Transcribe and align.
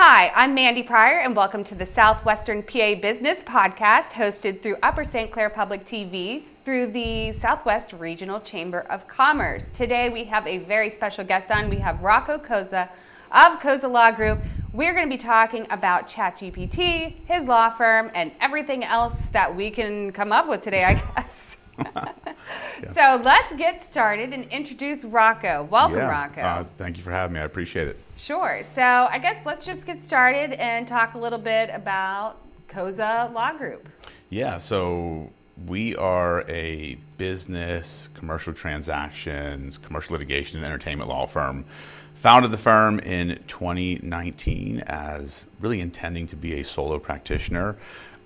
Hi, 0.00 0.30
I'm 0.36 0.54
Mandi 0.54 0.84
Pryor, 0.84 1.18
and 1.18 1.34
welcome 1.34 1.64
to 1.64 1.74
the 1.74 1.84
Southwestern 1.84 2.62
PA 2.62 2.94
Business 3.02 3.42
Podcast, 3.42 4.10
hosted 4.10 4.62
through 4.62 4.76
Upper 4.80 5.02
St. 5.02 5.28
Clair 5.28 5.50
Public 5.50 5.84
TV 5.84 6.44
through 6.64 6.92
the 6.92 7.32
Southwest 7.32 7.92
Regional 7.94 8.40
Chamber 8.40 8.82
of 8.90 9.08
Commerce. 9.08 9.72
Today, 9.72 10.08
we 10.08 10.22
have 10.22 10.46
a 10.46 10.58
very 10.58 10.88
special 10.88 11.24
guest 11.24 11.50
on. 11.50 11.68
We 11.68 11.78
have 11.78 12.00
Rocco 12.00 12.38
Cozza 12.38 12.88
of 13.32 13.58
Cozza 13.58 13.90
Law 13.90 14.12
Group. 14.12 14.38
We're 14.72 14.94
going 14.94 15.04
to 15.04 15.12
be 15.12 15.20
talking 15.20 15.66
about 15.70 16.08
ChatGPT, 16.08 17.16
his 17.26 17.48
law 17.48 17.68
firm, 17.68 18.12
and 18.14 18.30
everything 18.40 18.84
else 18.84 19.30
that 19.30 19.52
we 19.52 19.68
can 19.68 20.12
come 20.12 20.30
up 20.30 20.48
with 20.48 20.62
today, 20.62 20.84
I 20.84 20.94
guess. 21.16 21.56
So 22.94 23.20
let's 23.24 23.52
get 23.54 23.80
started 23.82 24.32
and 24.32 24.44
introduce 24.44 25.04
Rocco. 25.04 25.66
Welcome, 25.70 25.98
Yeah. 25.98 26.08
Rocco. 26.08 26.40
Uh, 26.40 26.64
thank 26.76 26.96
you 26.96 27.02
for 27.02 27.10
having 27.10 27.34
me. 27.34 27.40
I 27.40 27.44
appreciate 27.44 27.88
it. 27.88 28.00
Sure. 28.28 28.60
So 28.74 28.82
I 28.82 29.18
guess 29.18 29.46
let's 29.46 29.64
just 29.64 29.86
get 29.86 30.02
started 30.02 30.52
and 30.60 30.86
talk 30.86 31.14
a 31.14 31.18
little 31.18 31.38
bit 31.38 31.70
about 31.72 32.36
Cozza 32.68 33.32
Law 33.32 33.54
Group. 33.54 33.88
Yeah, 34.28 34.58
so 34.58 35.30
we 35.66 35.96
are 35.96 36.44
a 36.46 36.98
business, 37.16 38.10
commercial 38.12 38.52
transactions, 38.52 39.78
commercial 39.78 40.12
litigation, 40.12 40.58
and 40.58 40.66
entertainment 40.66 41.08
law 41.08 41.24
firm. 41.24 41.64
Founded 42.12 42.50
the 42.50 42.58
firm 42.58 42.98
in 42.98 43.42
2019 43.46 44.80
as 44.80 45.46
really 45.58 45.80
intending 45.80 46.26
to 46.26 46.36
be 46.36 46.60
a 46.60 46.64
solo 46.64 46.98
practitioner. 46.98 47.76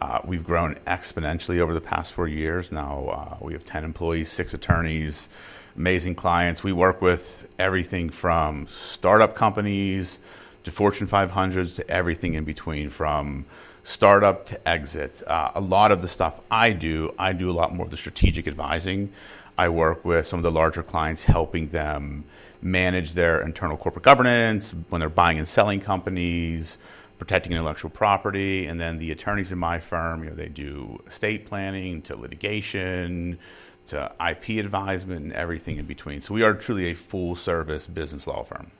Uh, 0.02 0.20
we've 0.24 0.42
grown 0.42 0.74
exponentially 0.88 1.60
over 1.60 1.72
the 1.72 1.80
past 1.80 2.12
four 2.12 2.26
years. 2.26 2.72
Now 2.72 3.06
uh, 3.06 3.36
we 3.40 3.52
have 3.52 3.64
10 3.64 3.84
employees, 3.84 4.32
six 4.32 4.52
attorneys, 4.52 5.28
amazing 5.76 6.16
clients. 6.16 6.64
We 6.64 6.72
work 6.72 7.00
with 7.00 7.46
everything 7.56 8.10
from 8.10 8.66
startup 8.68 9.36
companies 9.36 10.18
to 10.64 10.72
Fortune 10.72 11.06
500s 11.06 11.76
to 11.76 11.88
everything 11.88 12.34
in 12.34 12.42
between, 12.42 12.90
from 12.90 13.44
startup 13.84 14.44
to 14.46 14.68
exit. 14.68 15.22
Uh, 15.24 15.52
a 15.54 15.60
lot 15.60 15.92
of 15.92 16.02
the 16.02 16.08
stuff 16.08 16.40
I 16.50 16.72
do, 16.72 17.14
I 17.16 17.32
do 17.32 17.48
a 17.48 17.52
lot 17.52 17.72
more 17.72 17.84
of 17.84 17.92
the 17.92 17.96
strategic 17.96 18.48
advising. 18.48 19.12
I 19.56 19.68
work 19.68 20.04
with 20.04 20.26
some 20.26 20.40
of 20.40 20.42
the 20.42 20.50
larger 20.50 20.82
clients, 20.82 21.22
helping 21.22 21.68
them 21.68 22.24
manage 22.60 23.12
their 23.12 23.40
internal 23.40 23.76
corporate 23.76 24.04
governance 24.04 24.74
when 24.88 24.98
they're 24.98 25.08
buying 25.08 25.38
and 25.38 25.46
selling 25.46 25.80
companies, 25.80 26.76
protecting 27.22 27.52
intellectual 27.52 27.88
property, 27.88 28.66
and 28.66 28.80
then 28.80 28.98
the 28.98 29.12
attorneys 29.12 29.52
in 29.52 29.58
my 29.58 29.78
firm, 29.78 30.24
you 30.24 30.30
know, 30.30 30.34
they 30.34 30.48
do 30.48 31.00
estate 31.06 31.46
planning 31.46 32.02
to 32.02 32.16
litigation 32.16 33.38
to 33.86 34.12
IP 34.28 34.58
advisement 34.58 35.22
and 35.22 35.32
everything 35.32 35.76
in 35.76 35.86
between. 35.86 36.20
So 36.20 36.34
we 36.34 36.42
are 36.42 36.52
truly 36.52 36.90
a 36.90 36.94
full 36.94 37.36
service 37.36 37.86
business 37.86 38.26
law 38.26 38.42
firm. 38.42 38.72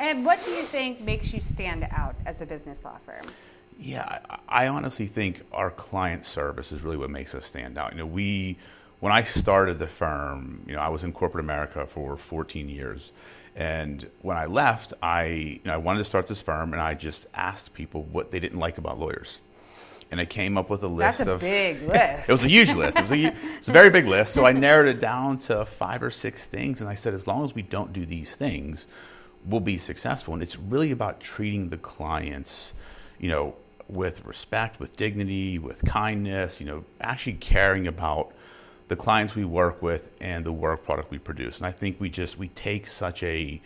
And 0.00 0.24
what 0.24 0.44
do 0.44 0.50
you 0.50 0.64
think 0.64 1.00
makes 1.00 1.32
you 1.32 1.40
stand 1.40 1.86
out 1.92 2.16
as 2.26 2.40
a 2.40 2.46
business 2.46 2.82
law 2.82 2.98
firm? 3.06 3.22
Yeah, 3.78 4.18
I, 4.48 4.64
I 4.64 4.68
honestly 4.68 5.06
think 5.06 5.42
our 5.52 5.70
client 5.70 6.24
service 6.24 6.72
is 6.72 6.82
really 6.82 6.96
what 6.96 7.10
makes 7.10 7.32
us 7.32 7.46
stand 7.46 7.78
out. 7.78 7.92
You 7.92 7.98
know, 7.98 8.06
we 8.06 8.56
when 8.98 9.12
I 9.12 9.22
started 9.22 9.78
the 9.78 9.86
firm, 9.86 10.64
you 10.66 10.74
know, 10.74 10.80
I 10.80 10.88
was 10.88 11.04
in 11.04 11.12
corporate 11.12 11.44
America 11.44 11.86
for 11.86 12.16
14 12.16 12.68
years, 12.68 13.12
and 13.58 14.08
when 14.22 14.36
I 14.36 14.46
left, 14.46 14.94
I 15.02 15.24
you 15.24 15.60
know, 15.64 15.74
I 15.74 15.78
wanted 15.78 15.98
to 15.98 16.04
start 16.04 16.28
this 16.28 16.40
firm, 16.40 16.72
and 16.72 16.80
I 16.80 16.94
just 16.94 17.26
asked 17.34 17.74
people 17.74 18.04
what 18.04 18.30
they 18.30 18.38
didn't 18.40 18.60
like 18.60 18.78
about 18.78 18.98
lawyers, 18.98 19.40
and 20.12 20.20
I 20.20 20.24
came 20.24 20.56
up 20.56 20.70
with 20.70 20.82
a 20.84 20.88
list 20.88 21.18
That's 21.18 21.28
a 21.28 21.32
of 21.32 21.40
big 21.40 21.82
list. 21.88 22.28
it 22.28 22.32
was 22.32 22.44
a 22.44 22.48
huge 22.48 22.72
list. 22.74 22.96
It 22.96 23.02
was 23.02 23.10
a, 23.10 23.16
hu- 23.16 23.36
it's 23.58 23.68
a 23.68 23.72
very 23.72 23.90
big 23.90 24.06
list. 24.06 24.32
So 24.32 24.46
I 24.46 24.52
narrowed 24.52 24.86
it 24.88 25.00
down 25.00 25.38
to 25.40 25.64
five 25.66 26.02
or 26.04 26.10
six 26.12 26.46
things, 26.46 26.80
and 26.80 26.88
I 26.88 26.94
said, 26.94 27.12
as 27.14 27.26
long 27.26 27.44
as 27.44 27.54
we 27.54 27.62
don't 27.62 27.92
do 27.92 28.06
these 28.06 28.34
things, 28.36 28.86
we'll 29.44 29.60
be 29.60 29.76
successful. 29.76 30.34
And 30.34 30.42
it's 30.42 30.56
really 30.56 30.92
about 30.92 31.20
treating 31.20 31.68
the 31.70 31.78
clients, 31.78 32.74
you 33.18 33.28
know, 33.28 33.56
with 33.88 34.24
respect, 34.24 34.78
with 34.78 34.96
dignity, 34.96 35.58
with 35.58 35.84
kindness. 35.84 36.60
You 36.60 36.66
know, 36.66 36.84
actually 37.00 37.34
caring 37.34 37.86
about 37.88 38.32
the 38.88 38.96
clients 38.96 39.34
we 39.34 39.44
work 39.44 39.82
with 39.82 40.10
and 40.20 40.44
the 40.44 40.52
work 40.52 40.84
product 40.84 41.10
we 41.10 41.18
produce. 41.18 41.58
And 41.58 41.66
I 41.66 41.72
think 41.72 42.00
we 42.00 42.08
just 42.08 42.38
we 42.38 42.48
take 42.48 42.86
such 42.86 43.22
a 43.22 43.60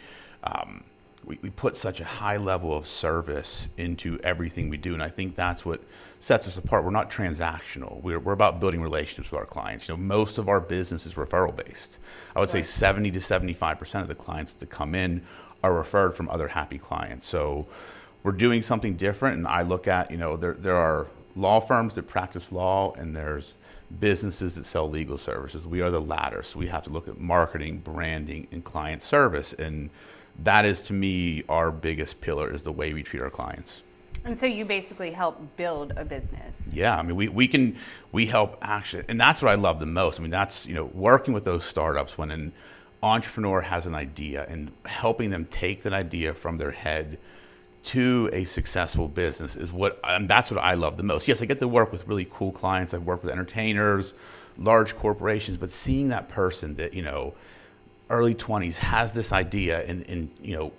um, 0.44 0.84
we, 1.24 1.38
we 1.42 1.50
put 1.50 1.76
such 1.76 2.00
a 2.00 2.04
high 2.04 2.36
level 2.36 2.76
of 2.76 2.86
service 2.86 3.68
into 3.76 4.18
everything 4.24 4.68
we 4.68 4.76
do. 4.76 4.92
And 4.92 5.02
I 5.02 5.08
think 5.08 5.36
that's 5.36 5.64
what 5.64 5.80
sets 6.20 6.48
us 6.48 6.56
apart. 6.56 6.84
We're 6.84 6.90
not 6.90 7.10
transactional. 7.10 8.02
We're, 8.02 8.18
we're 8.18 8.32
about 8.32 8.60
building 8.60 8.82
relationships 8.82 9.30
with 9.30 9.38
our 9.38 9.46
clients. 9.46 9.88
You 9.88 9.94
know, 9.94 10.02
most 10.02 10.38
of 10.38 10.48
our 10.48 10.60
business 10.60 11.06
is 11.06 11.14
referral 11.14 11.54
based. 11.54 11.98
I 12.34 12.40
would 12.40 12.48
say 12.48 12.62
70 12.62 13.12
to 13.12 13.18
75% 13.20 14.02
of 14.02 14.08
the 14.08 14.14
clients 14.14 14.54
that 14.54 14.70
come 14.70 14.94
in 14.94 15.22
are 15.62 15.72
referred 15.72 16.16
from 16.16 16.28
other 16.28 16.48
happy 16.48 16.78
clients. 16.78 17.26
So 17.26 17.66
we're 18.24 18.32
doing 18.32 18.62
something 18.62 18.96
different. 18.96 19.36
And 19.36 19.46
I 19.46 19.62
look 19.62 19.86
at, 19.86 20.10
you 20.10 20.16
know, 20.16 20.36
there, 20.36 20.54
there 20.54 20.76
are 20.76 21.06
law 21.36 21.60
firms 21.60 21.94
that 21.94 22.08
practice 22.08 22.52
law 22.52 22.92
and 22.94 23.14
there's 23.14 23.54
businesses 24.00 24.54
that 24.54 24.64
sell 24.64 24.88
legal 24.88 25.18
services. 25.18 25.66
We 25.66 25.80
are 25.80 25.90
the 25.90 26.00
latter. 26.00 26.42
So 26.42 26.58
we 26.58 26.68
have 26.68 26.82
to 26.84 26.90
look 26.90 27.08
at 27.08 27.18
marketing, 27.18 27.78
branding, 27.78 28.48
and 28.50 28.64
client 28.64 29.02
service. 29.02 29.52
And 29.52 29.90
that 30.42 30.64
is 30.64 30.80
to 30.82 30.92
me 30.92 31.44
our 31.48 31.70
biggest 31.70 32.20
pillar 32.20 32.52
is 32.52 32.62
the 32.62 32.72
way 32.72 32.92
we 32.92 33.02
treat 33.02 33.22
our 33.22 33.30
clients. 33.30 33.82
And 34.24 34.38
so 34.38 34.46
you 34.46 34.64
basically 34.64 35.10
help 35.10 35.56
build 35.56 35.92
a 35.96 36.04
business. 36.04 36.54
Yeah, 36.70 36.96
I 36.96 37.02
mean, 37.02 37.16
we, 37.16 37.28
we 37.28 37.48
can 37.48 37.76
we 38.12 38.26
help 38.26 38.56
actually, 38.62 39.04
and 39.08 39.20
that's 39.20 39.42
what 39.42 39.50
I 39.50 39.56
love 39.56 39.80
the 39.80 39.86
most. 39.86 40.20
I 40.20 40.22
mean, 40.22 40.30
that's 40.30 40.64
you 40.64 40.74
know 40.74 40.84
working 40.94 41.34
with 41.34 41.44
those 41.44 41.64
startups 41.64 42.16
when 42.16 42.30
an 42.30 42.52
entrepreneur 43.02 43.60
has 43.60 43.86
an 43.86 43.96
idea 43.96 44.46
and 44.48 44.70
helping 44.86 45.30
them 45.30 45.44
take 45.46 45.82
that 45.82 45.92
idea 45.92 46.32
from 46.34 46.56
their 46.56 46.70
head 46.70 47.18
to 47.84 48.30
a 48.32 48.44
successful 48.44 49.08
business 49.08 49.56
is 49.56 49.72
what 49.72 49.98
and 50.04 50.28
that's 50.28 50.50
what 50.50 50.62
I 50.62 50.74
love 50.74 50.96
the 50.96 51.02
most. 51.02 51.26
Yes, 51.26 51.42
I 51.42 51.46
get 51.46 51.58
to 51.58 51.68
work 51.68 51.90
with 51.92 52.06
really 52.06 52.26
cool 52.30 52.52
clients. 52.52 52.94
I've 52.94 53.04
worked 53.04 53.24
with 53.24 53.32
entertainers, 53.32 54.14
large 54.56 54.96
corporations, 54.96 55.56
but 55.58 55.70
seeing 55.70 56.08
that 56.08 56.28
person 56.28 56.76
that 56.76 56.94
you 56.94 57.02
know 57.02 57.34
early 58.12 58.34
20s 58.34 58.76
has 58.76 59.12
this 59.12 59.32
idea 59.32 59.82
and, 59.84 60.08
and 60.08 60.30
you 60.40 60.56
know 60.56 60.72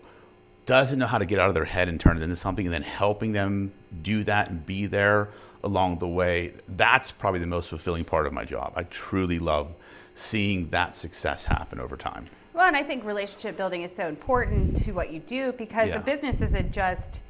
doesn't 0.66 1.00
know 1.00 1.08
how 1.08 1.18
to 1.18 1.26
get 1.26 1.40
out 1.40 1.50
of 1.50 1.54
their 1.54 1.66
head 1.66 1.90
and 1.90 2.00
turn 2.00 2.16
it 2.16 2.24
into 2.24 2.36
something 2.36 2.66
and 2.66 2.74
then 2.74 2.84
helping 2.84 3.34
them 3.34 3.74
do 4.02 4.24
that 4.24 4.50
and 4.50 4.66
be 4.66 4.86
there 4.86 5.30
along 5.64 5.98
the 5.98 6.08
way 6.08 6.54
that's 6.70 7.12
probably 7.12 7.40
the 7.40 7.48
most 7.48 7.70
fulfilling 7.70 8.06
part 8.06 8.26
of 8.26 8.32
my 8.32 8.46
job 8.46 8.72
i 8.76 8.84
truly 8.84 9.40
love 9.40 9.74
seeing 10.16 10.70
that 10.70 10.96
success 10.96 11.44
happen 11.44 11.80
over 11.80 11.98
time 11.98 12.28
Well, 12.54 12.68
and 12.68 12.76
I 12.78 12.84
think 12.84 13.04
relationship 13.04 13.58
building 13.58 13.82
is 13.82 13.96
so 13.96 14.08
important 14.08 14.84
to 14.84 14.92
what 14.92 15.12
you 15.12 15.20
do 15.20 15.54
because 15.54 15.90
Yeah. 15.90 15.96
a 15.98 16.00
business 16.00 16.40
isn't 16.42 16.72
just 16.72 17.22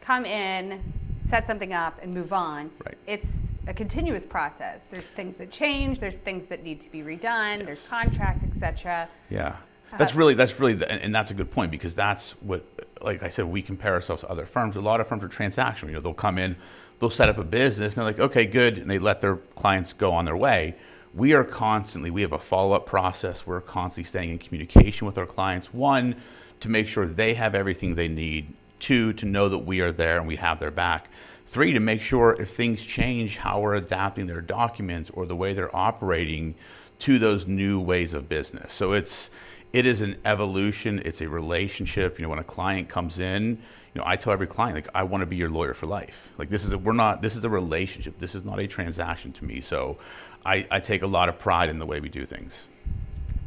come 0.00 0.24
in, 0.24 0.80
set 1.20 1.46
something 1.46 1.72
up, 1.74 1.98
and 2.02 2.14
move 2.14 2.32
on. 2.32 2.70
Right. 2.84 2.96
It's 3.06 3.30
a 3.66 3.74
continuous 3.74 4.24
process. 4.24 4.84
There's 4.90 5.06
things 5.06 5.36
that 5.36 5.50
change. 5.50 6.00
There's 6.00 6.16
things 6.16 6.48
that 6.48 6.64
need 6.64 6.80
to 6.80 6.90
be 6.90 7.02
redone. 7.02 7.58
There's 7.58 7.68
Yes. 7.84 7.90
contract, 7.90 8.42
etc. 8.44 9.06
Yeah, 9.28 9.56
uh, 9.92 9.96
that's 9.98 10.14
really 10.14 10.32
that's 10.34 10.58
really 10.58 10.72
the, 10.74 10.90
and, 10.90 11.02
and 11.02 11.14
that's 11.14 11.30
a 11.30 11.34
good 11.34 11.50
point 11.50 11.70
because 11.70 11.94
that's 11.94 12.32
what, 12.40 12.64
like 13.02 13.22
I 13.22 13.28
said, 13.28 13.44
we 13.44 13.60
compare 13.60 13.92
ourselves 13.92 14.22
to 14.22 14.30
other 14.30 14.46
firms. 14.46 14.76
A 14.76 14.80
lot 14.80 14.98
of 15.00 15.06
firms 15.08 15.22
are 15.22 15.28
transactional. 15.28 15.88
You 15.88 15.92
know, 15.92 16.00
they'll 16.00 16.14
come 16.14 16.38
in, 16.38 16.56
they'll 17.00 17.10
set 17.10 17.28
up 17.28 17.36
a 17.36 17.44
business, 17.44 17.96
and 17.96 18.02
they're 18.06 18.12
like, 18.12 18.18
okay, 18.20 18.46
good, 18.46 18.78
and 18.78 18.90
they 18.90 18.98
let 18.98 19.20
their 19.20 19.36
clients 19.36 19.92
go 19.92 20.10
on 20.12 20.24
their 20.24 20.36
way. 20.38 20.74
We 21.14 21.32
are 21.32 21.44
constantly 21.44 22.10
we 22.10 22.22
have 22.22 22.32
a 22.32 22.38
follow 22.38 22.74
up 22.74 22.86
process. 22.86 23.46
We're 23.46 23.60
constantly 23.60 24.08
staying 24.08 24.30
in 24.30 24.38
communication 24.38 25.06
with 25.06 25.18
our 25.18 25.26
clients. 25.26 25.74
One, 25.74 26.16
to 26.60 26.68
make 26.68 26.86
sure 26.86 27.06
they 27.06 27.34
have 27.34 27.54
everything 27.54 27.94
they 27.94 28.08
need. 28.08 28.54
Two, 28.78 29.12
to 29.14 29.26
know 29.26 29.48
that 29.48 29.58
we 29.58 29.80
are 29.80 29.92
there 29.92 30.18
and 30.18 30.26
we 30.26 30.36
have 30.36 30.60
their 30.60 30.70
back. 30.70 31.08
Three, 31.46 31.72
to 31.72 31.80
make 31.80 32.00
sure 32.00 32.36
if 32.40 32.50
things 32.50 32.82
change, 32.82 33.38
how 33.38 33.60
we're 33.60 33.74
adapting 33.74 34.26
their 34.26 34.40
documents 34.40 35.10
or 35.10 35.26
the 35.26 35.34
way 35.34 35.52
they're 35.52 35.74
operating 35.74 36.54
to 37.00 37.18
those 37.18 37.46
new 37.46 37.80
ways 37.80 38.14
of 38.14 38.28
business. 38.28 38.72
So 38.72 38.92
it's 38.92 39.30
it 39.72 39.86
is 39.86 40.02
an 40.02 40.16
evolution. 40.24 41.00
It's 41.04 41.20
a 41.20 41.28
relationship. 41.28 42.18
You 42.18 42.24
know, 42.24 42.28
when 42.30 42.38
a 42.38 42.44
client 42.44 42.88
comes 42.88 43.18
in, 43.20 43.58
you 43.94 44.00
know, 44.00 44.04
I 44.06 44.16
tell 44.16 44.32
every 44.32 44.46
client 44.46 44.74
like 44.74 44.88
I 44.94 45.02
want 45.02 45.22
to 45.22 45.26
be 45.26 45.36
your 45.36 45.50
lawyer 45.50 45.74
for 45.74 45.86
life. 45.86 46.30
Like 46.38 46.48
this 46.48 46.64
is 46.64 46.72
a, 46.72 46.78
we're 46.78 46.92
not 46.92 47.22
this 47.22 47.36
is 47.36 47.44
a 47.44 47.50
relationship. 47.50 48.18
This 48.18 48.34
is 48.34 48.44
not 48.44 48.58
a 48.60 48.66
transaction 48.66 49.32
to 49.32 49.44
me. 49.44 49.60
So 49.60 49.98
I, 50.44 50.66
I 50.70 50.80
take 50.80 51.02
a 51.02 51.06
lot 51.06 51.28
of 51.28 51.38
pride 51.38 51.68
in 51.68 51.78
the 51.78 51.86
way 51.86 52.00
we 52.00 52.08
do 52.08 52.24
things. 52.24 52.68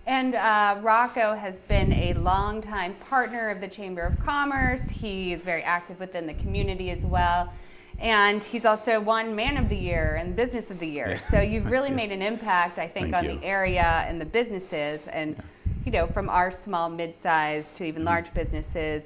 And 0.05 0.35
uh, 0.35 0.79
Rocco 0.81 1.33
has 1.33 1.55
been 1.69 1.93
a 1.93 2.13
longtime 2.15 2.95
partner 2.95 3.49
of 3.49 3.61
the 3.61 3.69
Chamber 3.69 4.01
of 4.01 4.19
Commerce. 4.19 4.81
He 4.83 5.31
is 5.31 5.43
very 5.43 5.63
active 5.63 5.97
within 5.97 6.27
the 6.27 6.33
community 6.33 6.89
as 6.91 7.05
well. 7.05 7.53
And 7.99 8.43
he's 8.43 8.65
also 8.65 8.99
won 8.99 9.33
Man 9.33 9.55
of 9.55 9.69
the 9.69 9.77
Year 9.77 10.15
and 10.19 10.35
Business 10.35 10.69
of 10.69 10.79
the 10.79 10.91
Year. 10.91 11.07
Yeah. 11.11 11.19
So 11.31 11.39
you've 11.39 11.71
really 11.71 11.87
Yes. 11.89 11.95
made 11.95 12.11
an 12.11 12.21
impact, 12.21 12.79
I 12.79 12.87
think, 12.87 13.11
Thank 13.11 13.15
on 13.15 13.29
you. 13.33 13.39
the 13.39 13.45
area 13.45 14.03
and 14.07 14.19
the 14.19 14.25
businesses. 14.25 15.07
And, 15.07 15.37
you 15.85 15.91
know, 15.91 16.07
from 16.07 16.29
our 16.29 16.51
small, 16.51 16.89
mid 16.89 17.15
sized 17.21 17.75
to 17.75 17.83
Mm-hmm. 17.83 17.85
even 17.85 18.05
large 18.05 18.33
businesses, 18.33 19.03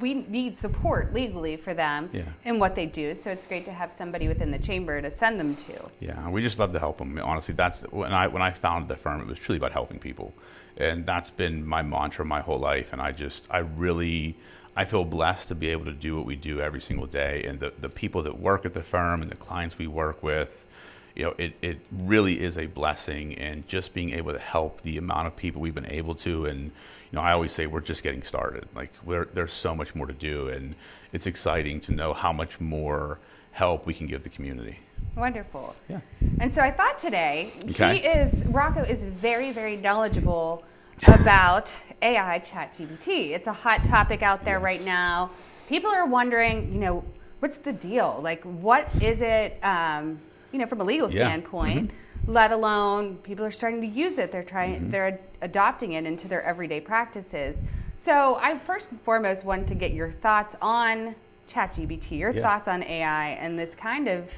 we 0.00 0.14
need 0.14 0.56
support 0.56 1.12
legally 1.12 1.56
for 1.56 1.74
them 1.74 2.08
Yeah. 2.12 2.24
in 2.44 2.58
what 2.58 2.74
they 2.74 2.86
do. 2.86 3.14
So 3.14 3.30
it's 3.30 3.46
great 3.46 3.64
to 3.66 3.72
have 3.72 3.92
somebody 3.92 4.26
within 4.26 4.50
the 4.50 4.58
chamber 4.58 5.00
to 5.02 5.10
send 5.10 5.38
them 5.38 5.54
to. 5.56 5.74
Yeah, 6.00 6.30
we 6.30 6.42
just 6.42 6.58
love 6.58 6.72
to 6.72 6.78
help 6.78 6.98
them. 6.98 7.18
Honestly, 7.22 7.54
that's 7.54 7.82
when 7.90 8.12
I 8.12 8.26
when 8.26 8.42
I 8.42 8.52
founded 8.52 8.88
the 8.88 8.96
firm. 8.96 9.20
It 9.20 9.26
was 9.26 9.38
truly 9.38 9.58
about 9.58 9.72
helping 9.72 9.98
people, 9.98 10.32
and 10.76 11.04
that's 11.04 11.30
been 11.30 11.66
my 11.66 11.82
mantra 11.82 12.24
my 12.24 12.40
whole 12.40 12.58
life. 12.58 12.92
And 12.92 13.02
I 13.02 13.12
just 13.12 13.46
I 13.50 13.58
really 13.58 14.36
I 14.76 14.86
feel 14.86 15.04
blessed 15.04 15.48
to 15.48 15.54
be 15.54 15.68
able 15.68 15.84
to 15.84 15.92
do 15.92 16.16
what 16.16 16.24
we 16.24 16.36
do 16.36 16.60
every 16.60 16.80
single 16.80 17.06
day, 17.06 17.44
and 17.44 17.60
the 17.60 17.72
the 17.80 17.90
people 17.90 18.22
that 18.22 18.38
work 18.38 18.64
at 18.64 18.72
the 18.72 18.82
firm 18.82 19.20
and 19.22 19.30
the 19.30 19.36
clients 19.36 19.78
we 19.78 19.86
work 19.86 20.22
with. 20.22 20.66
You 21.14 21.24
know, 21.24 21.34
it, 21.38 21.52
it 21.60 21.78
really 21.90 22.40
is 22.40 22.56
a 22.58 22.66
blessing, 22.66 23.34
and 23.34 23.66
just 23.68 23.92
being 23.92 24.10
able 24.12 24.32
to 24.32 24.38
help 24.38 24.80
the 24.82 24.96
amount 24.98 25.26
of 25.26 25.36
people 25.36 25.60
we've 25.60 25.74
been 25.74 25.90
able 25.90 26.14
to, 26.16 26.46
and 26.46 26.64
you 26.64 26.70
know, 27.12 27.20
I 27.20 27.32
always 27.32 27.52
say 27.52 27.66
we're 27.66 27.80
just 27.80 28.02
getting 28.02 28.22
started. 28.22 28.66
Like, 28.74 28.90
there's 29.34 29.52
so 29.52 29.74
much 29.74 29.94
more 29.94 30.06
to 30.06 30.12
do, 30.14 30.48
and 30.48 30.74
it's 31.12 31.26
exciting 31.26 31.80
to 31.80 31.92
know 31.92 32.14
how 32.14 32.32
much 32.32 32.60
more 32.60 33.18
help 33.50 33.84
we 33.84 33.92
can 33.92 34.06
give 34.06 34.22
the 34.22 34.30
community. 34.30 34.78
Wonderful. 35.14 35.74
Yeah. 35.90 36.00
And 36.40 36.52
so 36.52 36.62
I 36.62 36.70
thought 36.70 36.98
today 36.98 37.52
Okay. 37.70 37.98
he 37.98 38.06
is 38.06 38.32
Rocco 38.46 38.80
is 38.82 39.02
very 39.04 39.52
very 39.52 39.76
knowledgeable 39.76 40.64
about 41.08 41.68
AI 42.00 42.38
chat 42.38 42.72
ChatGPT. 42.72 43.32
It's 43.32 43.46
a 43.46 43.52
hot 43.52 43.84
topic 43.84 44.22
out 44.22 44.42
there 44.44 44.56
Yes. 44.56 44.62
right 44.64 44.84
now. 44.86 45.30
People 45.68 45.90
are 45.90 46.06
wondering, 46.06 46.72
you 46.72 46.80
know, 46.80 47.04
what's 47.40 47.56
the 47.58 47.72
deal? 47.74 48.20
Like, 48.22 48.42
what 48.44 48.88
is 49.02 49.20
it? 49.20 49.58
Um, 49.62 50.18
you 50.52 50.58
know, 50.58 50.66
from 50.66 50.80
a 50.80 50.84
legal 50.84 51.10
Yeah. 51.10 51.26
standpoint. 51.26 51.90
Let 52.26 52.52
alone 52.52 53.16
people 53.16 53.44
are 53.44 53.50
starting 53.50 53.80
to 53.80 53.86
use 53.86 54.18
it. 54.18 54.30
They're 54.30 54.44
trying. 54.44 54.74
Mm-hmm. 54.76 54.90
They're 54.90 55.18
adopting 55.40 55.94
it 55.94 56.04
into 56.04 56.28
their 56.28 56.42
everyday 56.44 56.80
practices. 56.80 57.56
So 58.04 58.36
I 58.40 58.58
first 58.58 58.90
and 58.90 59.00
foremost 59.02 59.44
want 59.44 59.66
to 59.68 59.74
get 59.74 59.92
your 59.92 60.12
thoughts 60.12 60.54
on 60.62 61.16
ChatGPT, 61.52 62.18
your 62.18 62.30
Yeah. 62.32 62.42
thoughts 62.42 62.68
on 62.68 62.82
AI, 62.84 63.30
and 63.30 63.58
this 63.58 63.74
kind 63.74 64.06
of 64.08 64.28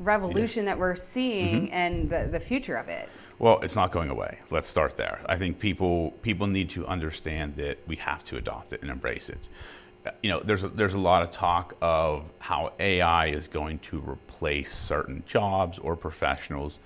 revolution 0.00 0.64
that 0.64 0.78
we're 0.78 0.96
seeing 0.96 1.66
Mm-hmm. 1.66 1.74
and 1.74 2.10
the, 2.10 2.28
the 2.32 2.40
future 2.40 2.74
of 2.76 2.88
it. 2.88 3.08
Well, 3.38 3.60
it's 3.60 3.76
not 3.76 3.90
going 3.92 4.10
away. 4.10 4.38
Let's 4.50 4.68
start 4.68 4.96
there. 4.96 5.20
I 5.26 5.36
think 5.36 5.58
people 5.60 6.12
people 6.22 6.46
need 6.46 6.68
to 6.70 6.86
understand 6.86 7.56
that 7.56 7.78
we 7.86 7.96
have 7.96 8.24
to 8.24 8.36
adopt 8.38 8.72
it 8.72 8.82
and 8.82 8.90
embrace 8.90 9.28
it. 9.28 9.48
You 10.22 10.30
know, 10.30 10.40
there's 10.40 10.64
a, 10.64 10.68
there's 10.68 10.94
a 10.94 10.98
lot 10.98 11.22
of 11.22 11.30
talk 11.30 11.76
of 11.82 12.24
how 12.38 12.72
AI 12.78 13.26
is 13.26 13.48
going 13.48 13.80
to 13.80 14.00
replace 14.00 14.74
certain 14.74 15.22
jobs 15.26 15.78
or 15.78 15.96
professionals. 15.96 16.78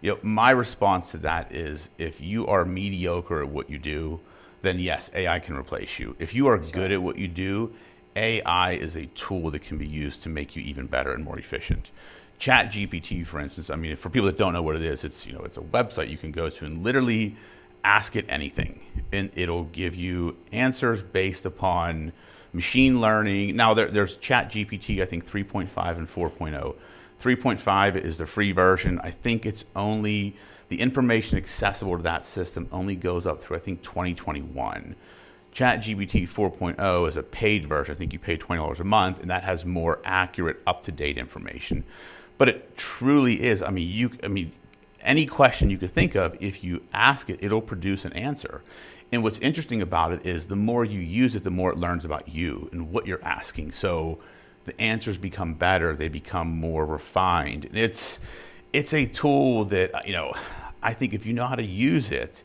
You 0.00 0.12
know, 0.12 0.18
my 0.22 0.50
response 0.50 1.10
to 1.12 1.18
that 1.18 1.52
is 1.52 1.90
if 1.98 2.20
you 2.20 2.46
are 2.46 2.64
mediocre 2.64 3.42
at 3.42 3.48
what 3.48 3.68
you 3.68 3.78
do, 3.78 4.20
then 4.62 4.78
yes, 4.78 5.10
AI 5.14 5.38
can 5.40 5.56
replace 5.56 5.98
you. 5.98 6.14
If 6.18 6.34
you 6.34 6.46
are 6.46 6.58
good 6.58 6.92
at 6.92 7.02
what 7.02 7.18
you 7.18 7.28
do, 7.28 7.72
AI 8.16 8.72
is 8.72 8.96
a 8.96 9.06
tool 9.06 9.50
that 9.50 9.62
can 9.62 9.78
be 9.78 9.86
used 9.86 10.22
to 10.22 10.28
make 10.28 10.56
you 10.56 10.62
even 10.62 10.86
better 10.86 11.12
and 11.12 11.24
more 11.24 11.38
efficient. 11.38 11.90
Chat 12.38 12.72
GPT, 12.72 13.26
for 13.26 13.38
instance, 13.40 13.68
I 13.68 13.76
mean, 13.76 13.94
for 13.96 14.10
people 14.10 14.26
that 14.26 14.36
don't 14.36 14.52
know 14.52 14.62
what 14.62 14.76
it 14.76 14.82
is, 14.82 15.04
it's 15.04 15.26
you 15.26 15.32
know, 15.32 15.40
it's 15.40 15.56
a 15.56 15.62
website 15.62 16.08
you 16.08 16.16
can 16.18 16.32
go 16.32 16.48
to 16.48 16.64
and 16.64 16.82
literally 16.82 17.36
ask 17.84 18.16
it 18.16 18.26
anything, 18.28 18.80
and 19.12 19.30
it'll 19.34 19.64
give 19.64 19.94
you 19.94 20.36
answers 20.52 21.02
based 21.02 21.46
upon 21.46 22.12
machine 22.52 23.00
learning. 23.00 23.56
Now, 23.56 23.74
there, 23.74 23.88
there's 23.88 24.16
Chat 24.16 24.50
GPT, 24.50 25.02
I 25.02 25.06
think 25.06 25.26
3.5 25.26 25.96
and 25.96 26.08
4.0. 26.08 26.74
3.5 27.20 27.96
is 27.96 28.18
the 28.18 28.26
free 28.26 28.52
version. 28.52 28.98
I 29.02 29.10
think 29.10 29.44
it's 29.44 29.64
only 29.76 30.36
the 30.68 30.80
information 30.80 31.36
accessible 31.36 31.96
to 31.96 32.02
that 32.04 32.24
system 32.24 32.68
only 32.72 32.96
goes 32.96 33.26
up 33.26 33.42
through 33.42 33.56
I 33.56 33.60
think 33.60 33.82
2021. 33.82 34.94
ChatGPT 35.52 36.28
4.0 36.28 37.08
is 37.08 37.16
a 37.16 37.22
paid 37.22 37.66
version. 37.66 37.94
I 37.94 37.98
think 37.98 38.12
you 38.12 38.18
pay 38.18 38.38
$20 38.38 38.78
a 38.78 38.84
month, 38.84 39.20
and 39.20 39.30
that 39.30 39.42
has 39.42 39.64
more 39.64 39.98
accurate, 40.04 40.62
up-to-date 40.66 41.18
information. 41.18 41.84
But 42.38 42.48
it 42.48 42.76
truly 42.76 43.42
is. 43.42 43.62
I 43.62 43.70
mean, 43.70 43.88
you. 43.90 44.12
I 44.22 44.28
mean, 44.28 44.52
any 45.02 45.26
question 45.26 45.70
you 45.70 45.78
could 45.78 45.90
think 45.90 46.14
of, 46.14 46.36
if 46.40 46.62
you 46.62 46.82
ask 46.92 47.28
it, 47.28 47.38
it'll 47.42 47.60
produce 47.60 48.04
an 48.04 48.12
answer. 48.12 48.62
And 49.12 49.22
what's 49.22 49.38
interesting 49.38 49.82
about 49.82 50.12
it 50.12 50.24
is 50.24 50.46
the 50.46 50.56
more 50.56 50.84
you 50.84 51.00
use 51.00 51.34
it, 51.34 51.42
the 51.42 51.50
more 51.50 51.70
it 51.72 51.78
learns 51.78 52.04
about 52.04 52.28
you 52.28 52.68
and 52.72 52.92
what 52.92 53.06
you're 53.06 53.24
asking. 53.24 53.72
So 53.72 54.18
the 54.64 54.80
answers 54.80 55.18
become 55.18 55.54
better, 55.54 55.96
they 55.96 56.08
become 56.08 56.48
more 56.48 56.86
refined. 56.86 57.64
And 57.64 57.76
it's 57.76 58.20
it's 58.72 58.94
a 58.94 59.06
tool 59.06 59.64
that 59.64 60.06
you 60.06 60.12
know, 60.12 60.32
I 60.82 60.94
think 60.94 61.12
if 61.12 61.26
you 61.26 61.32
know 61.32 61.46
how 61.46 61.56
to 61.56 61.64
use 61.64 62.10
it, 62.12 62.44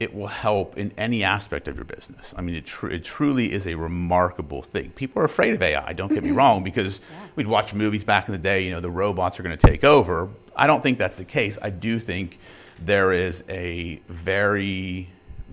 it 0.00 0.14
will 0.14 0.28
help 0.28 0.78
in 0.78 0.92
any 0.96 1.22
aspect 1.22 1.68
of 1.68 1.76
your 1.76 1.84
business. 1.84 2.34
I 2.36 2.40
mean, 2.40 2.56
it, 2.56 2.64
tr- 2.64 2.88
it 2.88 3.04
truly 3.04 3.52
is 3.52 3.66
a 3.66 3.74
remarkable 3.74 4.62
thing. 4.62 4.90
People 4.92 5.20
are 5.20 5.26
afraid 5.26 5.52
of 5.52 5.62
AI, 5.62 5.92
don't 5.92 6.08
get 6.08 6.22
me 6.22 6.30
mm-hmm. 6.30 6.38
wrong, 6.38 6.64
because 6.64 7.00
we'd 7.36 7.46
watch 7.46 7.74
movies 7.74 8.02
back 8.02 8.26
in 8.26 8.32
the 8.32 8.38
day, 8.38 8.64
you 8.64 8.70
know, 8.70 8.80
the 8.80 8.90
robots 8.90 9.38
are 9.38 9.42
going 9.42 9.56
to 9.56 9.66
take 9.66 9.84
over. 9.84 10.30
I 10.56 10.66
don't 10.66 10.82
think 10.82 10.96
that's 10.96 11.18
the 11.18 11.24
case. 11.26 11.58
I 11.60 11.68
do 11.68 12.00
think 12.00 12.38
there 12.78 13.12
is 13.12 13.44
a 13.50 14.00
very 14.08 15.10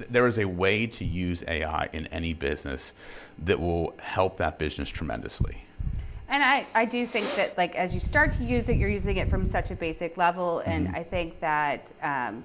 there 0.09 0.27
is 0.27 0.37
a 0.37 0.45
way 0.45 0.87
to 0.87 1.05
use 1.05 1.43
AI 1.47 1.89
in 1.93 2.07
any 2.07 2.33
business 2.33 2.93
that 3.39 3.59
will 3.59 3.93
help 3.99 4.37
that 4.37 4.57
business 4.59 4.89
tremendously. 4.89 5.63
And 6.29 6.43
I, 6.43 6.67
I 6.75 6.85
do 6.85 7.07
think 7.07 7.33
that 7.35 7.57
like 7.57 7.75
as 7.75 7.93
you 7.93 7.99
start 7.99 8.33
to 8.33 8.43
use 8.43 8.67
it, 8.69 8.77
you're 8.77 8.89
using 8.89 9.17
it 9.17 9.29
from 9.29 9.49
such 9.49 9.71
a 9.71 9.75
basic 9.75 10.17
level, 10.17 10.59
and 10.65 10.87
Mm-hmm. 10.87 10.95
I 10.95 11.03
think 11.03 11.39
that 11.39 11.87
um, 12.03 12.43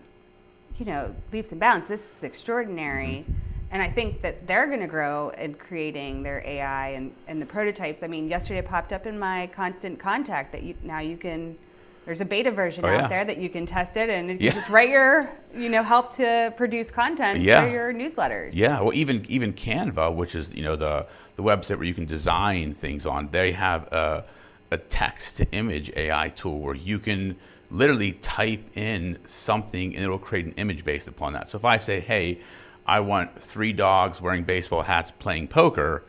you 0.79 0.87
know 0.87 1.15
leaps 1.33 1.51
and 1.51 1.61
bounds. 1.61 1.89
This 1.89 2.01
is 2.01 2.23
extraordinary, 2.23 3.25
Mm-hmm. 3.27 3.33
and 3.73 3.83
I 3.83 3.91
think 3.91 4.23
that 4.23 4.47
they're 4.47 4.69
going 4.69 4.81
to 4.81 4.87
grow 4.87 5.31
in 5.31 5.55
creating 5.55 6.23
their 6.23 6.43
AI 6.47 6.91
and, 6.91 7.13
and 7.27 7.43
the 7.43 7.47
prototypes. 7.47 8.03
I 8.05 8.07
mean, 8.07 8.29
yesterday 8.29 8.63
popped 8.63 8.93
up 8.93 9.07
in 9.07 9.19
my 9.19 9.49
constant 9.49 9.99
contact 9.99 10.53
that 10.53 10.63
you 10.63 10.75
now 10.83 11.01
you 11.01 11.17
can. 11.17 11.59
There's 12.05 12.21
a 12.21 12.25
beta 12.25 12.51
version 12.51 12.85
Oh, 12.85 12.89
out 12.89 13.03
yeah. 13.03 13.09
there 13.09 13.25
that 13.25 13.39
you 13.39 13.49
can 13.49 13.65
test 13.65 13.97
it 13.97 14.11
and 14.11 14.31
it 14.31 14.41
Yeah. 14.41 14.53
just 14.53 14.69
write 14.69 14.89
your, 14.91 15.31
you 15.57 15.69
know, 15.69 15.83
help 15.83 16.17
to 16.17 16.53
produce 16.57 16.91
content 16.91 17.41
Yeah. 17.41 17.65
for 17.65 17.71
your 17.71 17.93
newsletters. 17.95 18.51
Yeah, 18.55 18.81
well, 18.81 18.93
even 18.95 19.25
even 19.29 19.53
Canva, 19.53 20.15
which 20.15 20.35
is 20.35 20.53
you 20.55 20.63
know 20.63 20.75
the 20.77 21.07
the 21.37 21.43
website 21.43 21.77
where 21.77 21.85
you 21.85 21.95
can 21.95 22.05
design 22.05 22.75
things 22.75 23.07
on, 23.07 23.29
they 23.31 23.53
have 23.53 23.85
a, 23.93 24.25
a 24.71 24.79
text 24.79 25.37
to 25.39 25.51
image 25.53 25.91
AI 25.97 26.29
tool 26.31 26.59
where 26.61 26.75
you 26.75 26.99
can 26.99 27.37
literally 27.71 28.13
type 28.13 28.77
in 28.77 29.17
something 29.27 29.95
and 29.95 30.05
it'll 30.05 30.19
create 30.19 30.45
an 30.45 30.53
image 30.59 30.85
based 30.85 31.09
upon 31.09 31.33
that. 31.33 31.49
So 31.49 31.57
if 31.57 31.65
I 31.65 31.79
say, 31.79 32.01
hey, 32.01 32.39
I 32.87 33.01
want 33.01 33.41
three 33.43 33.73
dogs 33.73 34.21
wearing 34.21 34.43
baseball 34.43 34.83
hats 34.83 35.11
playing 35.19 35.49
poker, 35.49 36.03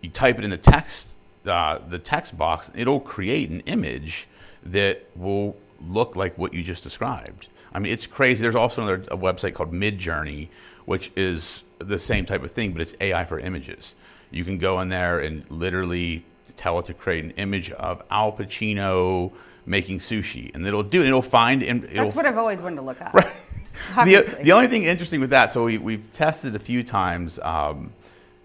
you 0.00 0.08
type 0.08 0.38
it 0.38 0.44
in 0.44 0.50
the 0.50 0.56
text 0.56 1.08
uh, 1.44 1.78
the 1.88 1.98
text 1.98 2.38
box, 2.38 2.70
it'll 2.74 3.00
create 3.00 3.50
an 3.50 3.60
image 3.66 4.28
that 4.64 5.04
will 5.16 5.56
look 5.88 6.16
like 6.16 6.38
what 6.38 6.54
you 6.54 6.62
just 6.62 6.82
described. 6.82 7.48
I 7.72 7.78
mean, 7.78 7.92
it's 7.92 8.06
crazy. 8.06 8.42
There's 8.42 8.56
also 8.56 8.82
another 8.82 9.02
a 9.10 9.16
website 9.16 9.54
called 9.54 9.72
Midjourney, 9.72 10.48
which 10.84 11.10
is 11.16 11.64
the 11.78 11.98
same 11.98 12.26
type 12.26 12.42
of 12.42 12.50
thing, 12.50 12.72
but 12.72 12.82
it's 12.82 12.94
AI 13.00 13.24
for 13.24 13.38
images. 13.38 13.94
You 14.30 14.44
can 14.44 14.58
go 14.58 14.80
in 14.80 14.88
there 14.88 15.18
and 15.20 15.48
literally 15.50 16.24
tell 16.56 16.78
it 16.78 16.86
to 16.86 16.94
create 16.94 17.24
an 17.24 17.32
image 17.32 17.70
of 17.72 18.02
Al 18.10 18.32
Pacino 18.32 19.32
making 19.64 19.98
sushi, 19.98 20.54
and 20.54 20.66
it'll 20.66 20.82
do. 20.82 21.02
it. 21.02 21.06
It'll 21.06 21.22
find. 21.22 21.62
And 21.62 21.84
it'll 21.84 22.04
That's 22.04 22.16
what 22.16 22.26
I've 22.26 22.38
always 22.38 22.60
wanted 22.60 22.76
to 22.76 22.82
look 22.82 23.00
up. 23.00 23.12
the, 24.04 24.38
the 24.42 24.52
only 24.52 24.68
thing 24.68 24.84
interesting 24.84 25.20
with 25.20 25.30
that, 25.30 25.52
so 25.52 25.64
we, 25.64 25.78
we've 25.78 26.12
tested 26.12 26.54
a 26.54 26.58
few 26.58 26.82
times. 26.82 27.38
Um, 27.42 27.92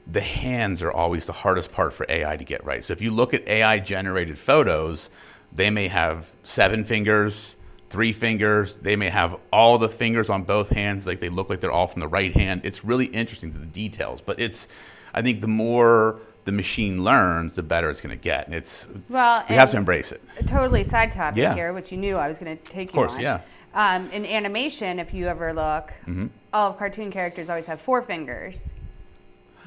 the 0.10 0.22
hands 0.22 0.82
are 0.82 0.92
always 0.92 1.26
the 1.26 1.34
hardest 1.34 1.72
part 1.74 1.94
for 1.94 2.06
AI 2.08 2.38
to 2.38 2.44
get 2.46 2.64
right. 2.64 2.84
So 2.84 2.94
if 2.94 3.02
you 3.02 3.12
look 3.12 3.34
at 3.34 3.46
AI 3.48 3.80
generated 3.80 4.40
photos, 4.40 5.10
they 5.58 5.70
may 5.70 5.88
have 5.90 6.32
seven 6.44 6.84
fingers, 6.86 7.56
three 7.90 8.14
fingers. 8.14 8.76
They 8.76 8.96
may 8.96 9.10
have 9.10 9.36
all 9.52 9.78
the 9.78 9.90
fingers 9.90 10.30
on 10.30 10.44
both 10.44 10.70
hands, 10.70 11.06
like 11.06 11.20
they 11.20 11.30
look 11.30 11.50
like 11.50 11.60
they're 11.60 11.72
all 11.72 11.88
from 11.88 12.00
the 12.00 12.08
right 12.08 12.32
hand. 12.34 12.62
It's 12.64 12.86
really 12.86 13.08
interesting 13.08 13.52
to 13.52 13.58
the 13.58 13.66
details, 13.66 14.22
but 14.22 14.40
it's, 14.40 14.68
I 15.14 15.22
think 15.22 15.42
the 15.42 15.48
more 15.48 16.20
the 16.46 16.52
machine 16.54 17.04
learns, 17.04 17.56
the 17.56 17.64
better 17.64 17.90
it's 17.90 18.00
going 18.00 18.16
to 18.18 18.22
get. 18.24 18.46
And 18.46 18.56
it's, 18.56 18.88
Well, 19.10 19.44
we 19.50 19.56
have 19.56 19.72
to 19.72 19.78
embrace 19.78 20.12
it. 20.14 20.22
totally 20.48 20.84
side 20.86 21.12
topic 21.12 21.38
Yeah. 21.40 21.54
here, 21.56 21.74
which 21.74 21.92
you 21.92 21.98
knew 21.98 22.16
I 22.16 22.30
was 22.30 22.38
going 22.38 22.56
to 22.58 22.64
take 22.64 22.90
you 22.90 22.94
course, 22.94 23.16
on. 23.18 23.22
yeah. 23.22 23.42
Um, 23.74 24.10
in 24.12 24.26
animation, 24.26 24.98
if 25.00 25.14
you 25.14 25.28
ever 25.28 25.52
look, 25.54 25.92
Mm-hmm. 26.08 26.28
all 26.54 26.74
cartoon 26.74 27.12
characters 27.12 27.50
always 27.50 27.66
have 27.66 27.82
four 27.82 28.02
fingers 28.02 28.62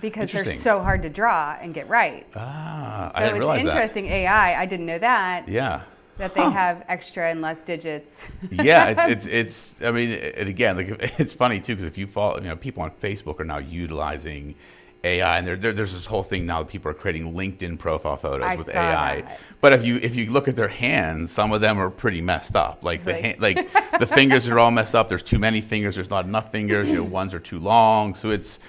because 0.00 0.32
they're 0.32 0.54
so 0.54 0.80
hard 0.80 1.02
to 1.02 1.08
draw 1.08 1.56
and 1.60 1.74
get 1.74 1.88
right. 1.88 2.26
Ah, 2.34 3.10
so 3.12 3.18
I 3.18 3.20
didn't 3.20 3.36
it's 3.36 3.38
realize 3.38 3.64
interesting 3.64 4.06
AI. 4.06 4.60
I 4.60 4.66
didn't 4.66 4.86
know 4.86 4.98
that 4.98 5.10
that. 5.10 5.48
Yeah. 5.48 5.82
that 6.18 6.34
they 6.34 6.42
have 6.42 6.84
extra 6.88 7.30
and 7.30 7.40
less 7.40 7.60
digits. 7.62 8.16
yeah, 8.50 8.88
it's, 8.88 9.26
it's 9.26 9.26
it's. 9.26 9.82
I 9.82 9.90
mean, 9.90 10.10
it, 10.10 10.48
again, 10.48 10.76
like 10.76 10.88
it's 11.18 11.34
funny 11.34 11.60
too 11.60 11.74
because 11.76 11.88
if 11.88 11.98
you 11.98 12.06
follow, 12.06 12.36
you 12.36 12.44
know, 12.44 12.56
people 12.56 12.82
on 12.82 12.90
Facebook 13.02 13.40
are 13.40 13.44
now 13.44 13.58
utilizing 13.58 14.54
AI, 15.02 15.38
and 15.38 15.46
there, 15.46 15.56
there, 15.56 15.72
there's 15.72 15.94
this 15.94 16.04
whole 16.06 16.22
thing 16.22 16.44
now 16.44 16.62
that 16.62 16.68
people 16.68 16.90
are 16.90 16.94
creating 16.94 17.32
LinkedIn 17.32 17.78
profile 17.78 18.16
photos 18.16 18.46
I 18.46 18.56
with 18.56 18.66
saw 18.66 18.78
AI. 18.78 19.22
that. 19.22 19.40
But 19.60 19.72
if 19.72 19.84
you 19.84 19.96
if 19.96 20.14
you 20.14 20.30
look 20.30 20.46
at 20.48 20.56
their 20.56 20.68
hands, 20.68 21.30
some 21.32 21.52
of 21.52 21.60
them 21.60 21.78
are 21.78 21.90
pretty 21.90 22.20
messed 22.20 22.54
up. 22.54 22.84
Like 22.84 23.04
the 23.04 23.14
hand, 23.14 23.40
like 23.40 23.72
the 23.98 24.06
fingers 24.06 24.46
are 24.48 24.58
all 24.58 24.70
messed 24.70 24.94
up. 24.94 25.08
There's 25.08 25.22
too 25.22 25.38
many 25.38 25.60
fingers. 25.60 25.96
There's 25.96 26.10
not 26.10 26.26
enough 26.26 26.52
fingers. 26.52 26.88
You 26.88 26.96
know, 26.96 27.04
ones 27.20 27.34
are 27.34 27.40
too 27.40 27.58
long. 27.58 28.14
So 28.14 28.30
it's, 28.30 28.60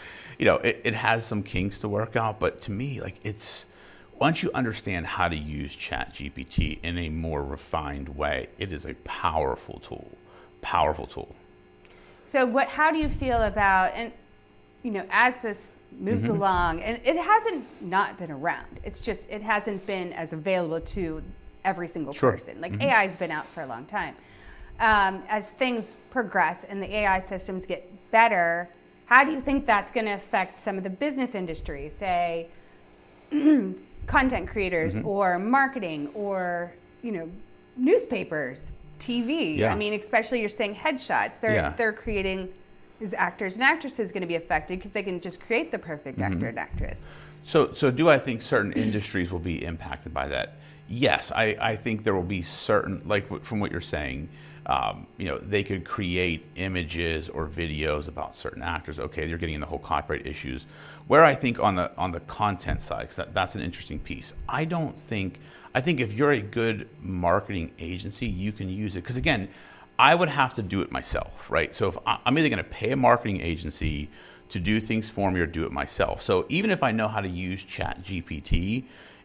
you 0.42 0.48
know, 0.48 0.56
it, 0.56 0.82
it 0.84 0.96
has 0.96 1.24
some 1.24 1.44
kinks 1.44 1.78
to 1.78 1.88
work 1.88 2.16
out. 2.16 2.40
But 2.40 2.60
to 2.62 2.72
me, 2.72 3.00
like 3.00 3.16
it's 3.24 3.68
once 4.20 4.42
you 4.42 4.50
understand 4.56 5.06
how 5.06 5.28
to 5.28 5.38
use 5.38 5.76
ChatGPT 5.76 6.80
in 6.82 6.98
a 6.98 7.10
more 7.10 7.44
refined 7.44 8.10
way, 8.10 8.50
it 8.58 8.74
is 8.74 8.86
a 8.86 8.96
powerful 9.04 9.80
tool. 9.80 10.10
Powerful 10.62 11.06
tool. 11.06 11.36
So 12.32 12.46
what? 12.48 12.68
How 12.68 12.92
do 12.92 12.98
you 12.98 13.08
feel 13.08 13.44
about 13.44 13.94
and 13.94 14.12
you 14.82 14.90
know 14.90 15.06
as 15.12 15.36
this 15.44 15.58
moves 16.00 16.24
mm-hmm. 16.24 16.38
along, 16.38 16.82
and 16.82 17.00
it 17.06 17.18
hasn't 17.18 17.64
not 17.80 18.18
been 18.18 18.32
around. 18.32 18.80
It's 18.84 19.00
just 19.00 19.28
it 19.30 19.44
hasn't 19.44 19.86
been 19.86 20.12
as 20.14 20.34
available 20.34 20.82
to 20.82 21.22
every 21.66 21.88
single 21.88 22.14
sure. 22.14 22.32
person. 22.32 22.60
Like 22.60 22.72
mm-hmm. 22.72 22.90
AI's 22.90 23.16
been 23.16 23.32
out 23.32 23.46
for 23.50 23.62
a 23.62 23.68
long 23.68 23.86
time. 23.86 24.16
Um, 24.80 25.22
as 25.30 25.50
things 25.50 25.86
progress 26.10 26.66
and 26.68 26.82
the 26.82 26.92
AI 26.92 27.22
systems 27.22 27.68
get 27.68 27.88
better, 28.10 28.70
how 29.12 29.26
do 29.26 29.32
you 29.32 29.42
think 29.42 29.66
that's 29.66 29.92
going 29.92 30.06
to 30.06 30.14
affect 30.14 30.62
some 30.62 30.78
of 30.78 30.86
the 30.86 30.90
business 30.90 31.36
industries, 31.36 31.92
say 32.00 32.48
content 34.08 34.48
creators 34.48 34.96
mm-hmm. 34.96 35.06
or 35.06 35.38
marketing 35.38 36.10
or 36.14 36.72
you 37.02 37.12
know 37.12 37.30
newspapers, 37.76 38.62
TV? 39.00 39.58
Yeah. 39.58 39.74
I 39.74 39.76
mean, 39.76 40.00
especially 40.00 40.40
you're 40.40 40.48
saying 40.48 40.76
headshots. 40.76 41.42
They're 41.42 41.56
yeah. 41.56 41.74
they're 41.78 41.92
creating 41.92 42.48
is 43.02 43.14
actors 43.14 43.56
and 43.56 43.64
actresses 43.64 44.14
going 44.14 44.22
to 44.22 44.28
be 44.28 44.36
affected 44.36 44.80
because 44.80 44.94
they 44.94 45.04
can 45.04 45.20
just 45.20 45.42
create 45.42 45.72
the 45.72 45.80
perfect 45.80 46.18
mm-hmm. 46.18 46.34
actor 46.34 46.48
and 46.48 46.58
actress. 46.58 47.00
So, 47.44 47.74
so 47.74 47.92
do 47.92 48.08
I 48.08 48.18
think 48.18 48.42
certain 48.42 48.72
industries 48.74 49.30
will 49.30 49.40
be 49.40 49.66
impacted 49.66 50.14
by 50.14 50.30
that? 50.30 50.54
Yes, 50.88 51.34
I, 51.36 51.58
I 51.60 51.76
think 51.76 52.06
there 52.06 52.14
will 52.14 52.22
be 52.22 52.44
certain, 52.44 53.02
like 53.06 53.44
from 53.44 53.60
what 53.60 53.72
you're 53.72 53.82
saying, 53.82 54.30
um, 54.66 55.08
you 55.18 55.26
know, 55.26 55.38
they 55.38 55.64
could 55.64 55.86
create 55.86 56.46
images 56.56 57.30
or 57.30 57.48
videos 57.48 58.08
about 58.08 58.36
certain 58.36 58.62
actors. 58.62 59.00
Okay, 59.00 59.28
you're 59.28 59.38
getting 59.38 59.56
into 59.56 59.66
the 59.66 59.70
whole 59.70 59.80
copyright 59.80 60.28
issues. 60.28 60.66
Where 61.08 61.24
I 61.24 61.34
think 61.34 61.60
on 61.60 61.76
the 61.76 61.92
on 61.98 62.12
the 62.12 62.20
content 62.22 62.82
side, 62.82 63.02
because 63.02 63.16
that, 63.18 63.34
that's 63.34 63.56
an 63.56 63.62
interesting 63.62 64.00
piece. 64.00 64.34
I 64.48 64.66
don't 64.66 64.98
think. 64.98 65.40
I 65.74 65.82
think 65.82 66.02
if 66.02 66.14
you're 66.14 66.32
a 66.32 66.42
good 66.42 66.90
marketing 67.02 67.72
agency, 67.80 68.28
you 68.28 68.52
can 68.52 68.70
use 68.70 68.96
it. 68.96 69.02
Because 69.02 69.16
again, 69.16 69.48
I 69.98 70.16
would 70.16 70.30
have 70.30 70.54
to 70.56 70.62
do 70.62 70.82
it 70.82 70.92
myself, 70.92 71.50
right? 71.50 71.74
So 71.74 71.88
if 71.88 71.98
I, 72.06 72.20
I'm 72.26 72.38
either 72.38 72.50
going 72.50 72.58
to 72.58 72.64
pay 72.64 72.92
a 72.92 72.98
marketing 72.98 73.40
agency 73.40 74.10
to 74.50 74.60
do 74.60 74.82
things 74.82 75.10
for 75.10 75.32
me 75.32 75.40
or 75.40 75.46
do 75.46 75.64
it 75.66 75.72
myself. 75.72 76.22
So 76.22 76.46
even 76.50 76.72
if 76.72 76.84
I 76.84 76.92
know 76.92 77.08
how 77.08 77.22
to 77.22 77.30
use 77.30 77.64
Chat 77.64 78.04
GPT 78.04 78.84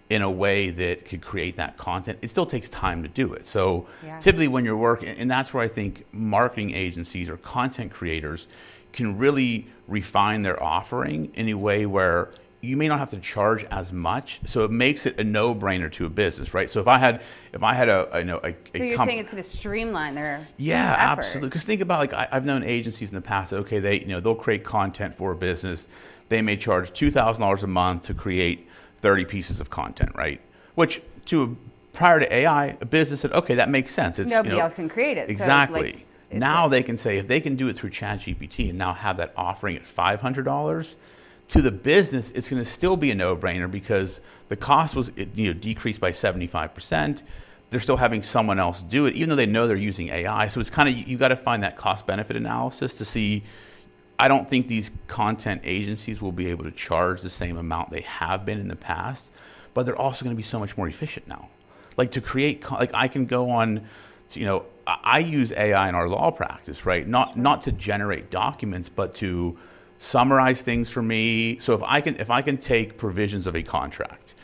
in 0.08 0.22
a 0.22 0.30
way 0.30 0.70
that 0.70 1.04
could 1.04 1.20
create 1.20 1.56
that 1.56 1.76
content, 1.76 2.18
it 2.22 2.28
still 2.28 2.46
takes 2.46 2.68
time 2.68 3.02
to 3.02 3.08
do 3.08 3.32
it. 3.32 3.44
So 3.44 3.86
yeah. 4.04 4.20
typically 4.20 4.48
when 4.48 4.64
you're 4.64 4.76
working, 4.76 5.08
and 5.08 5.30
that's 5.30 5.52
where 5.52 5.64
I 5.64 5.68
think 5.68 6.04
marketing 6.12 6.74
agencies 6.74 7.28
or 7.28 7.36
content 7.38 7.92
creators 7.92 8.46
can 8.92 9.18
really 9.18 9.66
refine 9.88 10.42
their 10.42 10.62
offering 10.62 11.30
in 11.34 11.48
a 11.48 11.54
way 11.54 11.86
where 11.86 12.30
you 12.62 12.76
may 12.76 12.88
not 12.88 12.98
have 12.98 13.10
to 13.10 13.18
charge 13.18 13.64
as 13.64 13.92
much, 13.92 14.40
so 14.46 14.64
it 14.64 14.70
makes 14.70 15.06
it 15.06 15.20
a 15.20 15.24
no-brainer 15.24 15.90
to 15.92 16.06
a 16.06 16.08
business, 16.08 16.54
right? 16.54 16.70
So 16.70 16.80
if 16.80 16.88
I 16.88 16.98
had, 16.98 17.22
if 17.52 17.62
I 17.62 17.74
had 17.74 17.88
a, 17.88 18.08
I 18.12 18.22
know, 18.22 18.40
a, 18.42 18.48
a 18.48 18.54
so 18.78 18.82
you're 18.82 18.96
comp- 18.96 19.10
saying 19.10 19.20
it's 19.20 19.30
going 19.30 19.42
to 19.42 19.48
streamline 19.48 20.14
their 20.14 20.46
yeah, 20.56 20.92
effort. 20.92 21.20
absolutely. 21.20 21.48
Because 21.50 21.64
think 21.64 21.80
about 21.80 21.98
like 21.98 22.12
I, 22.12 22.28
have 22.32 22.44
known 22.44 22.62
agencies 22.62 23.10
in 23.10 23.14
the 23.14 23.20
past. 23.20 23.50
That, 23.50 23.58
okay, 23.58 23.78
they 23.78 24.00
you 24.00 24.08
know 24.08 24.20
they'll 24.20 24.34
create 24.34 24.64
content 24.64 25.16
for 25.16 25.32
a 25.32 25.36
business. 25.36 25.86
They 26.28 26.42
may 26.42 26.56
charge 26.56 26.92
two 26.92 27.10
thousand 27.10 27.42
dollars 27.42 27.62
a 27.62 27.68
month 27.68 28.04
to 28.06 28.14
create 28.14 28.66
thirty 29.00 29.24
pieces 29.24 29.60
of 29.60 29.70
content, 29.70 30.12
right? 30.14 30.40
Which 30.74 31.02
to 31.26 31.42
a, 31.42 31.96
prior 31.96 32.20
to 32.20 32.34
AI, 32.34 32.76
a 32.80 32.86
business 32.86 33.20
said, 33.20 33.32
okay, 33.32 33.54
that 33.54 33.70
makes 33.70 33.94
sense. 33.94 34.18
It's, 34.18 34.30
Nobody 34.30 34.50
you 34.50 34.56
know, 34.56 34.64
else 34.64 34.74
can 34.74 34.88
create 34.88 35.16
it. 35.16 35.30
Exactly. 35.30 35.92
So 35.92 35.96
like, 35.96 36.06
now 36.32 36.62
like, 36.62 36.70
they 36.70 36.82
can 36.82 36.98
say 36.98 37.18
if 37.18 37.28
they 37.28 37.40
can 37.40 37.56
do 37.56 37.68
it 37.68 37.76
through 37.76 37.90
ChatGPT 37.90 38.68
and 38.68 38.78
now 38.78 38.92
have 38.92 39.16
that 39.18 39.32
offering 39.36 39.76
at 39.76 39.86
five 39.86 40.20
hundred 40.20 40.44
dollars 40.44 40.96
to 41.48 41.62
the 41.62 41.70
business, 41.70 42.30
it's 42.32 42.48
going 42.48 42.62
to 42.62 42.68
still 42.68 42.96
be 42.96 43.10
a 43.12 43.14
no-brainer 43.14 43.70
because 43.70 44.20
the 44.48 44.56
cost 44.56 44.96
was 44.96 45.12
you 45.16 45.46
know 45.46 45.52
decreased 45.52 46.00
by 46.00 46.10
75%. 46.10 47.22
They're 47.70 47.80
still 47.80 47.96
having 47.96 48.22
someone 48.22 48.58
else 48.58 48.82
do 48.82 49.06
it, 49.06 49.14
even 49.14 49.28
though 49.28 49.36
they 49.36 49.46
know 49.46 49.66
they're 49.66 49.76
using 49.76 50.08
AI. 50.08 50.48
So 50.48 50.60
it's 50.60 50.70
kind 50.70 50.88
of 50.88 50.96
you 50.96 51.16
got 51.16 51.28
to 51.28 51.36
find 51.36 51.62
that 51.62 51.76
cost-benefit 51.76 52.36
analysis 52.36 52.94
to 52.94 53.04
see. 53.04 53.44
I 54.18 54.28
don't 54.28 54.48
think 54.48 54.68
these 54.68 54.90
content 55.08 55.62
agencies 55.64 56.20
will 56.20 56.32
be 56.32 56.48
able 56.48 56.64
to 56.64 56.70
charge 56.70 57.20
the 57.20 57.30
same 57.30 57.58
amount 57.58 57.90
they 57.90 58.00
have 58.02 58.46
been 58.46 58.58
in 58.58 58.68
the 58.68 58.76
past, 58.76 59.30
but 59.74 59.84
they're 59.84 59.98
also 59.98 60.24
going 60.24 60.34
to 60.34 60.38
be 60.38 60.42
so 60.42 60.58
much 60.58 60.76
more 60.76 60.88
efficient 60.88 61.28
now. 61.28 61.48
Like 61.96 62.12
to 62.12 62.20
create, 62.20 62.70
like 62.70 62.90
I 62.94 63.08
can 63.08 63.26
go 63.26 63.50
on, 63.50 63.86
you 64.32 64.46
know, 64.46 64.64
I 64.86 65.18
use 65.18 65.52
AI 65.52 65.88
in 65.88 65.94
our 65.94 66.08
law 66.08 66.30
practice, 66.30 66.86
right? 66.86 67.06
Not 67.06 67.36
not 67.36 67.62
to 67.62 67.72
generate 67.72 68.30
documents, 68.30 68.88
but 68.88 69.14
to 69.16 69.58
summarize 69.98 70.62
things 70.62 70.90
for 70.90 71.02
me. 71.02 71.58
So 71.58 71.74
if 71.74 71.82
I 71.82 72.00
can 72.00 72.16
if 72.16 72.30
I 72.30 72.42
can 72.42 72.56
take 72.58 72.96
provisions 72.96 73.46
of 73.46 73.56
a 73.56 73.62
contract 73.62 74.34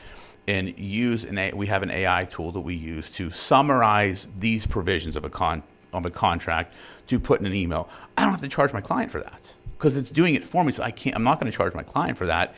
and 0.48 0.76
use 0.78 1.24
an 1.24 1.56
we 1.56 1.66
have 1.68 1.82
an 1.82 1.90
AI 1.90 2.24
tool 2.24 2.50
that 2.52 2.60
we 2.60 2.74
use 2.74 3.10
to 3.10 3.30
summarize 3.30 4.28
these 4.38 4.66
provisions 4.66 5.14
of 5.14 5.24
a 5.24 5.30
con 5.30 5.62
of 5.92 6.06
a 6.06 6.10
contract 6.10 6.74
to 7.06 7.20
put 7.20 7.38
in 7.38 7.46
an 7.46 7.54
email. 7.54 7.88
I 8.16 8.22
don't 8.22 8.32
have 8.32 8.40
to 8.40 8.48
charge 8.48 8.72
my 8.72 8.80
client 8.80 9.12
for 9.12 9.20
that 9.20 9.54
because 9.82 9.96
it's 9.96 10.10
doing 10.10 10.36
it 10.36 10.44
for 10.44 10.62
me. 10.62 10.72
So 10.72 10.82
I 10.82 10.92
can't. 10.92 11.16
I'm 11.16 11.24
not 11.24 11.40
going 11.40 11.50
to 11.50 11.56
charge 11.56 11.74
my 11.74 11.82
client 11.82 12.16
for 12.16 12.26
that. 12.26 12.54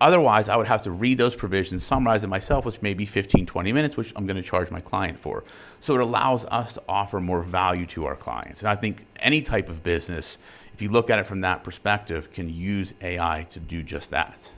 Otherwise, 0.00 0.48
I 0.48 0.56
would 0.56 0.66
have 0.66 0.82
to 0.82 0.90
read 0.90 1.18
those 1.18 1.36
provisions, 1.36 1.84
summarize 1.84 2.24
it 2.24 2.28
myself, 2.28 2.64
which 2.64 2.80
may 2.80 2.94
be 2.94 3.04
15, 3.04 3.44
20 3.44 3.72
minutes, 3.72 3.96
which 3.98 4.14
I'm 4.16 4.26
going 4.26 4.36
to 4.36 4.42
charge 4.42 4.70
my 4.70 4.80
client 4.80 5.18
for. 5.18 5.44
So 5.80 5.94
it 5.94 6.00
allows 6.00 6.46
us 6.46 6.72
to 6.74 6.82
offer 6.88 7.20
more 7.20 7.42
value 7.42 7.84
to 7.86 8.06
our 8.06 8.16
clients. 8.16 8.60
And 8.60 8.68
I 8.68 8.76
think 8.76 9.04
any 9.18 9.42
type 9.42 9.68
of 9.68 9.82
business 9.82 10.38
if 10.80 10.84
you 10.84 10.88
look 10.88 11.10
at 11.10 11.18
it 11.18 11.26
from 11.26 11.42
that 11.42 11.62
perspective, 11.62 12.32
can 12.32 12.48
use 12.48 12.94
AI 13.02 13.46
to 13.50 13.60
do 13.60 13.82
just 13.82 14.08
that. 14.12 14.50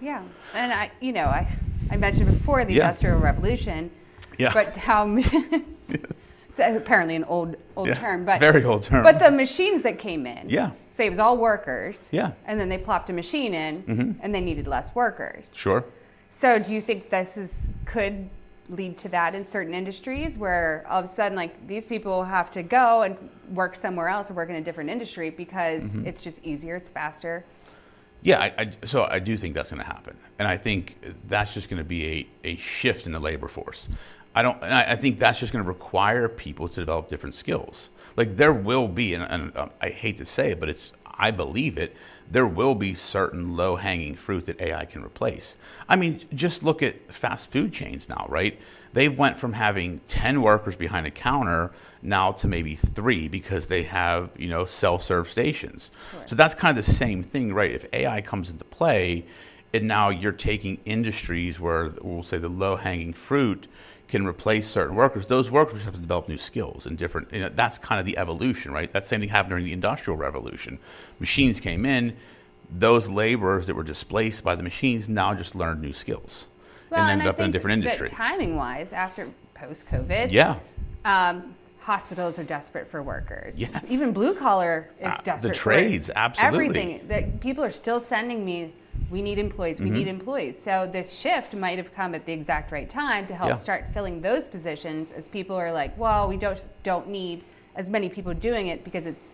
Yeah, 0.00 0.20
and 0.54 0.72
I, 0.72 0.90
you 1.00 1.12
know, 1.12 1.26
I, 1.26 1.46
I 1.88 1.96
mentioned 1.96 2.26
before 2.36 2.64
the 2.64 2.74
yeah. 2.74 2.88
Industrial 2.88 3.16
Revolution, 3.20 3.88
yeah. 4.38 4.52
but 4.52 4.76
how 4.76 5.06
yes. 5.88 6.34
apparently 6.58 7.14
an 7.14 7.22
old 7.22 7.54
old 7.76 7.86
yeah, 7.86 7.94
term, 7.94 8.24
but 8.24 8.40
very 8.40 8.64
old 8.64 8.82
term. 8.82 9.04
But 9.04 9.20
the 9.20 9.30
machines 9.30 9.84
that 9.84 10.00
came 10.00 10.26
in, 10.26 10.48
yeah, 10.48 10.72
say 10.92 11.06
it 11.06 11.10
was 11.10 11.18
all 11.18 11.36
workers, 11.36 12.00
yeah, 12.10 12.32
and 12.46 12.60
then 12.60 12.68
they 12.68 12.78
plopped 12.78 13.10
a 13.10 13.12
machine 13.12 13.54
in, 13.54 13.82
mm-hmm. 13.82 14.12
and 14.20 14.34
they 14.34 14.40
needed 14.40 14.66
less 14.66 14.94
workers. 14.94 15.50
Sure. 15.54 15.84
So, 16.30 16.58
do 16.58 16.72
you 16.72 16.80
think 16.80 17.10
this 17.10 17.36
is 17.36 17.50
could 17.84 18.28
lead 18.68 18.96
to 18.98 19.08
that 19.08 19.34
in 19.34 19.46
certain 19.46 19.74
industries 19.74 20.38
where 20.38 20.84
all 20.88 21.02
of 21.02 21.10
a 21.10 21.14
sudden 21.14 21.36
like 21.36 21.66
these 21.66 21.86
people 21.86 22.24
have 22.24 22.50
to 22.50 22.62
go 22.62 23.02
and 23.02 23.16
work 23.50 23.74
somewhere 23.74 24.08
else 24.08 24.30
or 24.30 24.34
work 24.34 24.48
in 24.48 24.56
a 24.56 24.60
different 24.60 24.88
industry 24.88 25.30
because 25.30 25.82
mm-hmm. 25.82 26.06
it's 26.06 26.22
just 26.22 26.38
easier 26.42 26.76
it's 26.76 26.88
faster 26.88 27.44
yeah 28.22 28.40
I, 28.40 28.54
I, 28.58 28.70
so 28.84 29.04
i 29.10 29.18
do 29.18 29.36
think 29.36 29.54
that's 29.54 29.70
going 29.70 29.82
to 29.82 29.86
happen 29.86 30.16
and 30.38 30.48
i 30.48 30.56
think 30.56 30.96
that's 31.28 31.52
just 31.52 31.68
going 31.68 31.82
to 31.82 31.88
be 31.88 32.28
a, 32.44 32.48
a 32.48 32.54
shift 32.56 33.06
in 33.06 33.12
the 33.12 33.20
labor 33.20 33.48
force 33.48 33.88
i 34.34 34.42
don't 34.42 34.62
I, 34.62 34.92
I, 34.92 34.96
think 34.96 35.18
that's 35.18 35.38
just 35.38 35.52
going 35.52 35.64
to 35.64 35.68
require 35.68 36.28
people 36.28 36.68
to 36.68 36.80
develop 36.80 37.08
different 37.08 37.34
skills 37.34 37.90
like 38.16 38.36
there 38.36 38.52
will 38.52 38.88
be 38.88 39.14
and, 39.14 39.24
and 39.24 39.56
um, 39.56 39.70
i 39.80 39.88
hate 39.88 40.16
to 40.18 40.26
say 40.26 40.52
it 40.52 40.60
but 40.60 40.68
it's 40.68 40.92
i 41.18 41.30
believe 41.30 41.78
it 41.78 41.96
there 42.32 42.46
will 42.46 42.74
be 42.74 42.94
certain 42.94 43.56
low 43.56 43.76
hanging 43.76 44.14
fruit 44.14 44.46
that 44.46 44.58
AI 44.60 44.86
can 44.86 45.04
replace. 45.04 45.56
I 45.86 45.96
mean, 45.96 46.20
just 46.32 46.62
look 46.62 46.82
at 46.82 47.12
fast 47.12 47.50
food 47.50 47.74
chains 47.74 48.08
now, 48.08 48.24
right? 48.28 48.58
They 48.94 49.10
went 49.10 49.38
from 49.38 49.52
having 49.52 50.00
10 50.08 50.40
workers 50.40 50.74
behind 50.74 51.06
a 51.06 51.10
counter 51.10 51.72
now 52.00 52.32
to 52.32 52.48
maybe 52.48 52.74
three 52.74 53.28
because 53.28 53.66
they 53.66 53.82
have, 53.82 54.30
you 54.36 54.48
know, 54.48 54.64
self 54.64 55.02
serve 55.02 55.30
stations. 55.30 55.90
Right. 56.16 56.28
So 56.28 56.34
that's 56.34 56.54
kind 56.54 56.76
of 56.76 56.84
the 56.84 56.92
same 56.92 57.22
thing, 57.22 57.52
right? 57.52 57.70
If 57.70 57.84
AI 57.92 58.22
comes 58.22 58.48
into 58.48 58.64
play, 58.64 59.26
and 59.74 59.86
now 59.86 60.08
you're 60.08 60.32
taking 60.32 60.80
industries 60.84 61.60
where 61.60 61.92
we'll 62.00 62.22
say 62.22 62.38
the 62.38 62.48
low 62.48 62.76
hanging 62.76 63.12
fruit 63.12 63.68
can 64.12 64.26
replace 64.26 64.68
certain 64.68 64.94
workers, 64.94 65.24
those 65.24 65.50
workers 65.50 65.84
have 65.84 65.94
to 65.94 65.98
develop 65.98 66.28
new 66.28 66.36
skills 66.36 66.84
and 66.84 66.98
different. 66.98 67.32
You 67.32 67.40
know, 67.40 67.48
that's 67.48 67.78
kind 67.78 67.98
of 67.98 68.04
the 68.04 68.18
evolution, 68.18 68.70
right? 68.70 68.92
That 68.92 69.06
same 69.06 69.20
thing 69.20 69.30
happened 69.30 69.52
during 69.52 69.64
the 69.64 69.72
Industrial 69.72 70.18
Revolution. 70.18 70.78
Machines 71.18 71.60
came 71.60 71.86
in, 71.86 72.14
those 72.70 73.08
laborers 73.08 73.66
that 73.68 73.74
were 73.74 73.82
displaced 73.82 74.44
by 74.44 74.54
the 74.54 74.62
machines 74.62 75.08
now 75.08 75.32
just 75.32 75.54
learned 75.54 75.80
new 75.80 75.94
skills 75.94 76.44
well, 76.90 77.00
and 77.00 77.10
ended 77.10 77.26
up 77.26 77.40
in 77.40 77.48
a 77.48 77.52
different 77.52 77.82
industry. 77.82 78.10
Timing 78.10 78.54
wise, 78.54 78.92
after 78.92 79.30
post 79.54 79.86
COVID, 79.86 80.30
yeah. 80.30 80.58
Um, 81.06 81.54
hospitals 81.80 82.38
are 82.38 82.44
desperate 82.44 82.90
for 82.90 83.02
workers. 83.02 83.56
Yes. 83.56 83.90
Even 83.90 84.12
blue 84.12 84.34
collar 84.34 84.90
is 85.00 85.06
uh, 85.06 85.20
desperate. 85.24 85.54
The 85.54 85.58
trades, 85.58 86.10
absolutely. 86.14 86.66
Everything. 86.66 87.08
that 87.08 87.40
people 87.40 87.64
are 87.64 87.70
still 87.70 88.00
sending 88.00 88.44
me 88.44 88.74
we 89.10 89.22
need 89.22 89.38
employees, 89.38 89.78
we 89.78 89.86
mm-hmm. 89.86 89.96
need 89.96 90.08
employees. 90.08 90.56
So 90.64 90.88
this 90.90 91.12
shift 91.12 91.54
might 91.54 91.78
have 91.78 91.94
come 91.94 92.14
at 92.14 92.24
the 92.24 92.32
exact 92.32 92.72
right 92.72 92.88
time 92.88 93.26
to 93.26 93.34
help 93.34 93.50
yeah. 93.50 93.56
start 93.56 93.84
filling 93.92 94.20
those 94.20 94.44
positions 94.44 95.08
as 95.16 95.28
people 95.28 95.56
are 95.56 95.72
like, 95.72 95.96
well, 95.98 96.28
we 96.28 96.36
don't 96.36 96.62
don't 96.82 97.08
need 97.08 97.44
as 97.76 97.88
many 97.88 98.08
people 98.08 98.34
doing 98.34 98.68
it 98.68 98.84
because 98.84 99.06
it's 99.06 99.24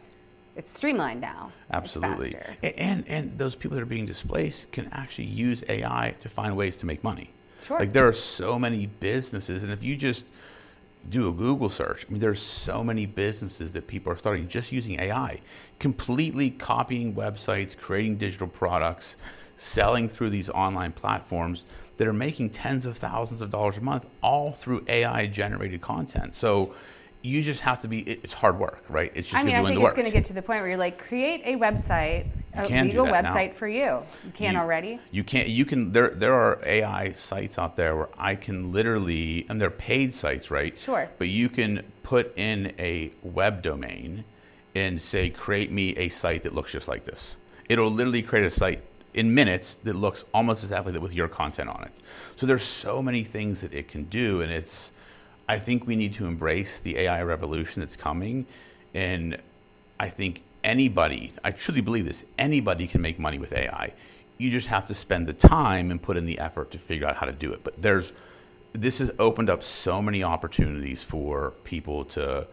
it's 0.57 0.73
streamlined 0.75 1.21
now. 1.21 1.53
Absolutely. 1.71 2.37
And 2.77 3.07
and 3.09 3.39
those 3.39 3.55
people 3.55 3.77
that 3.77 3.83
are 3.83 3.87
being 3.87 4.07
displaced 4.07 4.71
can 4.73 4.89
actually 4.93 5.27
use 5.27 5.63
AI 5.69 6.15
to 6.21 6.29
find 6.29 6.57
ways 6.57 6.77
to 6.77 6.87
make 6.87 7.05
money. 7.05 7.31
Sure. 7.67 7.79
Like 7.79 7.93
there 7.93 8.09
are 8.09 8.13
so 8.13 8.59
many 8.59 8.87
businesses 8.87 9.63
and 9.63 9.71
if 9.73 9.83
you 9.83 9.97
just 9.97 10.27
do 11.11 11.29
a 11.29 11.33
Google 11.33 11.71
search. 11.71 12.05
I 12.07 12.13
mean, 12.13 12.21
there's 12.21 12.43
so 12.43 12.85
many 12.85 13.07
businesses 13.07 13.73
that 13.73 13.87
people 13.87 14.13
are 14.13 14.19
starting 14.19 14.49
just 14.49 14.73
using 14.73 15.01
AI, 15.01 15.41
completely 15.79 16.51
copying 16.51 17.15
websites, 17.15 17.77
creating 17.77 18.17
digital 18.17 18.49
products, 18.49 19.17
selling 19.63 20.09
through 20.09 20.31
these 20.31 20.49
online 20.49 20.93
platforms 20.93 21.65
that 21.99 22.07
are 22.07 22.13
making 22.13 22.49
tens 22.51 22.87
of 22.87 22.97
thousands 22.97 23.43
of 23.43 23.51
dollars 23.51 23.77
a 23.77 23.81
month, 23.81 24.07
all 24.23 24.53
through 24.53 24.85
AI 24.89 25.27
generated 25.27 25.81
content. 25.81 26.35
So 26.35 26.75
you 27.23 27.43
just 27.43 27.61
have 27.61 27.81
to 27.81 27.89
be, 27.89 28.03
it's 28.03 28.33
hard 28.33 28.57
work, 28.59 28.85
right? 28.89 29.11
It's 29.17 29.29
just 29.29 29.39
I 29.41 29.45
mean, 29.45 29.57
I 29.57 29.65
think 29.65 29.81
it's 29.83 29.95
going 29.95 30.05
to 30.05 30.13
get 30.13 30.25
to 30.27 30.33
the 30.33 30.41
point 30.41 30.61
where 30.61 30.69
you're 30.69 30.79
like, 30.79 31.05
create 31.05 31.43
a 31.45 31.57
website 31.57 32.27
You 32.57 32.77
a 32.77 32.83
legal 32.85 33.05
that 33.07 33.25
now. 33.25 33.35
website 33.35 33.55
for 33.57 33.67
you. 33.67 34.01
You 34.25 34.33
can 34.33 34.53
You- 34.55 34.61
already. 34.61 35.01
You 35.11 35.25
can't. 35.25 35.49
You 35.49 35.65
can. 35.65 35.93
There. 35.93 36.11
There 36.11 36.33
are 36.35 36.61
AI 36.65 37.13
sites 37.13 37.59
out 37.59 37.75
there 37.75 37.97
where 37.97 38.09
I 38.17 38.37
can 38.37 38.73
literally, 38.73 39.45
and 39.49 39.61
they're 39.61 39.69
paid 39.71 40.15
sites, 40.15 40.51
right? 40.53 40.79
Sure. 40.79 41.09
But 41.19 41.29
you 41.29 41.49
can 41.49 41.83
put 42.05 42.33
in 42.39 42.73
a 42.79 43.11
web 43.23 43.63
domain 43.63 44.25
and 44.77 45.01
say, 45.03 45.29
create 45.31 45.73
me 45.73 45.97
a 45.97 46.09
site 46.11 46.45
that 46.45 46.55
looks 46.55 46.71
just 46.71 46.87
like 46.87 47.03
this. 47.05 47.37
It'll 47.69 47.91
literally 47.91 48.23
create 48.23 48.47
a 48.47 48.51
site 48.51 48.83
in 49.19 49.35
minutes 49.35 49.77
that 49.83 49.97
looks 49.97 50.25
almost 50.33 50.69
that 50.69 51.01
with 51.03 51.13
your 51.13 51.27
content 51.27 51.69
on 51.69 51.83
it. 51.83 51.93
So 52.37 52.47
there's 52.47 52.63
so 52.63 53.03
many 53.03 53.25
things 53.25 53.61
that 53.63 53.75
it 53.75 53.89
can 53.89 54.05
do, 54.05 54.43
and 54.43 54.53
it's. 54.53 54.93
I 55.49 55.59
think 55.59 55.87
we 55.87 55.97
need 55.97 56.13
to 56.15 56.27
embrace 56.27 56.79
the 56.79 56.99
AI 56.99 57.23
revolution 57.23 57.81
that's 57.81 57.97
coming, 57.97 58.47
and 58.95 59.39
I 59.99 60.09
think 60.09 60.43
anybody, 60.63 61.33
I 61.43 61.51
truly 61.53 61.81
believe 61.81 62.05
this, 62.05 62.25
anybody 62.39 62.87
can 62.87 63.01
make 63.01 63.19
money 63.19 63.39
with 63.39 63.53
AI. 63.53 63.93
You 64.37 64.51
just 64.51 64.69
have 64.69 64.87
to 64.89 64.95
spend 64.95 65.27
the 65.27 65.33
time 65.33 65.91
and 65.91 66.01
put 66.01 66.17
in 66.17 66.27
the 66.27 66.39
effort 66.39 66.71
to 66.73 66.79
figure 66.79 67.07
out 67.07 67.17
how 67.17 67.27
to 67.27 67.33
do 67.33 67.53
it. 67.53 67.65
But 67.65 67.81
there's, 67.81 68.13
this 68.75 68.99
has 68.99 69.11
opened 69.19 69.51
up 69.51 69.65
so 69.65 70.01
many 70.03 70.23
opportunities 70.23 71.03
for 71.03 71.55
people 71.65 72.05
to 72.07 72.47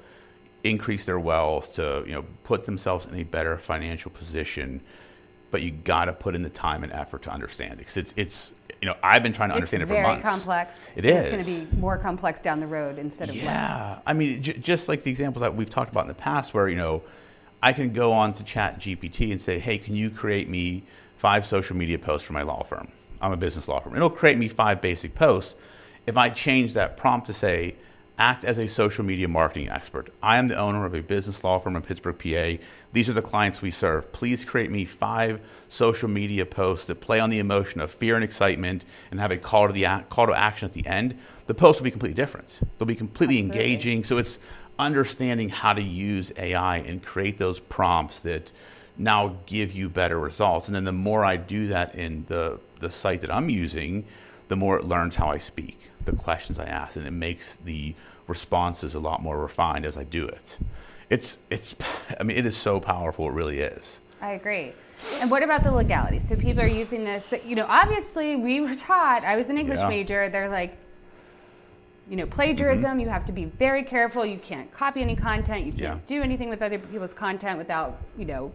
increase 0.64 1.06
their 1.06 1.20
wealth, 1.20 1.74
to 1.74 2.04
you 2.08 2.14
know, 2.14 2.26
put 2.44 2.64
themselves 2.66 3.06
in 3.06 3.20
a 3.20 3.24
better 3.24 3.58
financial 3.58 4.10
position. 4.10 4.82
But 5.52 5.62
you 5.64 5.72
got 5.72 6.06
to 6.06 6.14
put 6.14 6.36
in 6.36 6.42
the 6.44 6.50
time 6.50 6.84
and 6.84 6.92
effort 6.92 7.22
to 7.24 7.30
understand 7.32 7.74
it 7.74 7.78
because 7.80 7.98
it's 7.98 8.14
it's 8.18 8.52
you 8.82 8.88
know 8.88 8.96
I've 9.02 9.24
been 9.24 9.32
trying 9.34 9.50
to 9.50 9.56
understand 9.56 9.84
it's 9.84 9.90
it 9.92 9.94
for 9.96 10.02
very 10.02 10.08
months. 10.08 10.28
complex. 10.28 10.76
It 10.96 11.06
and 11.06 11.16
It's 11.18 11.28
is. 11.28 11.32
going 11.48 11.68
to 11.68 11.72
be 11.76 11.78
more 11.80 11.98
complex 11.98 12.42
down 12.42 12.60
the 12.60 12.68
road 12.68 12.98
instead 13.00 13.30
of 13.30 13.36
less. 13.36 13.44
Yeah, 13.46 14.00
I 14.06 14.14
mean, 14.14 14.42
j- 14.44 14.58
just 14.58 14.90
like 14.90 15.04
the 15.04 15.10
examples 15.12 15.42
that 15.42 15.56
we've 15.56 15.70
talked 15.70 15.92
about 15.92 16.02
in 16.02 16.08
the 16.10 16.14
past, 16.14 16.54
where 16.54 16.68
you 16.68 16.76
know, 16.76 17.04
I 17.64 17.72
can 17.74 17.94
go 17.94 18.12
on 18.12 18.34
to 18.34 18.44
Chat 18.44 18.80
GPT 18.80 19.32
and 19.32 19.42
say, 19.42 19.60
"Hey, 19.60 19.78
can 19.78 19.96
you 19.96 20.10
create 20.10 20.50
me 20.50 20.84
five 21.18 21.46
social 21.46 21.76
media 21.78 21.98
posts 21.98 22.28
for 22.28 22.34
my 22.34 22.42
law 22.42 22.64
firm? 22.64 22.90
I'm 23.22 23.32
a 23.32 23.38
business 23.38 23.68
law 23.68 23.80
firm. 23.80 23.96
It'll 23.96 24.10
create 24.10 24.38
me 24.38 24.50
five 24.50 24.82
basic 24.82 25.16
posts. 25.16 25.56
If 26.06 26.18
I 26.18 26.30
change 26.30 26.74
that 26.74 26.98
prompt 26.98 27.28
to 27.28 27.34
say, 27.34 27.76
act 28.18 28.46
as 28.46 28.58
a 28.58 28.68
social 28.68 29.04
media 29.04 29.28
marketing 29.28 29.70
expert. 29.70 30.12
I 30.24 30.38
am 30.38 30.48
the 30.48 30.58
owner 30.58 30.86
of 30.86 30.94
a 30.94 31.02
business 31.02 31.44
law 31.44 31.60
firm 31.60 31.76
in 31.76 31.82
Pittsburgh, 31.82 32.18
PA. 32.18 32.64
These 32.94 33.10
are 33.10 33.14
the 33.14 33.22
clients 33.22 33.62
we 33.62 33.72
serve. 33.72 34.12
Please 34.12 34.46
create 34.46 34.72
me 34.72 34.86
five 34.86 35.42
social 35.70 36.10
media 36.10 36.46
posts 36.46 36.86
that 36.88 37.02
play 37.02 37.20
on 37.20 37.30
the 37.30 37.40
emotion 37.40 37.82
of 37.82 37.92
fear 37.92 38.16
and 38.16 38.24
excitement 38.24 38.86
and 39.12 39.20
have 39.20 39.32
a 39.32 39.38
call 39.38 39.68
to 39.68 39.74
the 39.74 39.86
ac- 39.86 40.06
call 40.10 40.28
to 40.28 40.34
action 40.34 40.66
at 40.66 40.74
the 40.74 40.86
end. 40.86 41.18
The 41.48 41.54
post 41.54 41.80
will 41.80 41.86
be 41.86 41.92
completely 41.92 42.16
different. 42.16 42.60
They'll 42.78 42.86
be 42.86 42.96
completely 42.96 43.38
Absolutely. 43.40 43.72
engaging. 43.72 44.04
So 44.04 44.18
it's 44.18 44.40
understanding 44.80 45.50
how 45.50 45.74
to 45.74 45.82
use 45.82 46.32
AI 46.38 46.78
and 46.78 47.04
create 47.04 47.38
those 47.38 47.60
prompts 47.60 48.22
that 48.22 48.52
now 48.98 49.38
give 49.46 49.74
you 49.74 49.90
better 49.90 50.20
results. 50.20 50.68
And 50.68 50.76
then 50.76 50.86
the 50.86 50.92
more 50.92 51.26
I 51.26 51.38
do 51.38 51.68
that 51.68 51.96
in 51.96 52.26
the 52.28 52.60
the 52.80 52.92
site 52.92 53.22
that 53.22 53.34
I'm 53.34 53.50
using, 53.50 54.06
the 54.48 54.56
more 54.56 54.78
it 54.78 54.86
learns 54.86 55.16
how 55.16 55.30
I 55.30 55.38
speak, 55.38 55.90
the 56.06 56.14
questions 56.14 56.60
I 56.60 56.66
ask, 56.66 56.96
and 56.96 57.06
it 57.08 57.12
makes 57.12 57.56
the 57.58 57.96
responses 58.28 58.96
a 58.96 59.00
lot 59.00 59.22
more 59.22 59.38
refined 59.40 59.86
as 59.86 59.98
I 59.98 60.04
do 60.04 60.26
it. 60.28 60.58
It's 61.10 61.38
it's 61.50 61.76
I 62.20 62.24
mean 62.24 62.38
it 62.38 62.46
is 62.46 62.58
so 62.58 62.80
powerful, 62.80 63.28
it 63.30 63.34
really 63.34 63.60
is. 63.60 64.02
I 64.22 64.32
agree. 64.32 64.74
And 65.20 65.30
what 65.30 65.44
about 65.44 65.64
the 65.64 65.72
legality? 65.72 66.20
So 66.20 66.36
people 66.36 66.64
are 66.64 66.68
using 66.68 67.04
this. 67.04 67.24
You 67.46 67.56
know, 67.56 67.66
obviously 67.68 68.36
we 68.38 68.62
were 68.62 68.74
taught. 68.76 69.24
I 69.24 69.36
was 69.36 69.50
an 69.50 69.58
English 69.58 69.80
Yeah. 69.80 69.90
major. 69.90 70.30
They're 70.30 70.50
like, 70.50 70.78
you 72.10 72.16
know, 72.16 72.26
plagiarism. 72.26 72.84
Mm-hmm. 72.92 73.00
You 73.02 73.10
have 73.10 73.26
to 73.26 73.34
be 73.34 73.46
very 73.46 73.84
careful. 73.84 74.26
You 74.26 74.38
can't 74.40 74.72
copy 74.74 75.02
any 75.02 75.16
content. 75.16 75.66
You 75.66 75.74
can't 75.74 76.02
Yeah. 76.02 76.18
do 76.18 76.24
anything 76.24 76.50
with 76.50 76.62
other 76.62 76.80
people's 76.80 77.14
content 77.14 77.58
without, 77.58 77.98
you 78.18 78.26
know, 78.26 78.52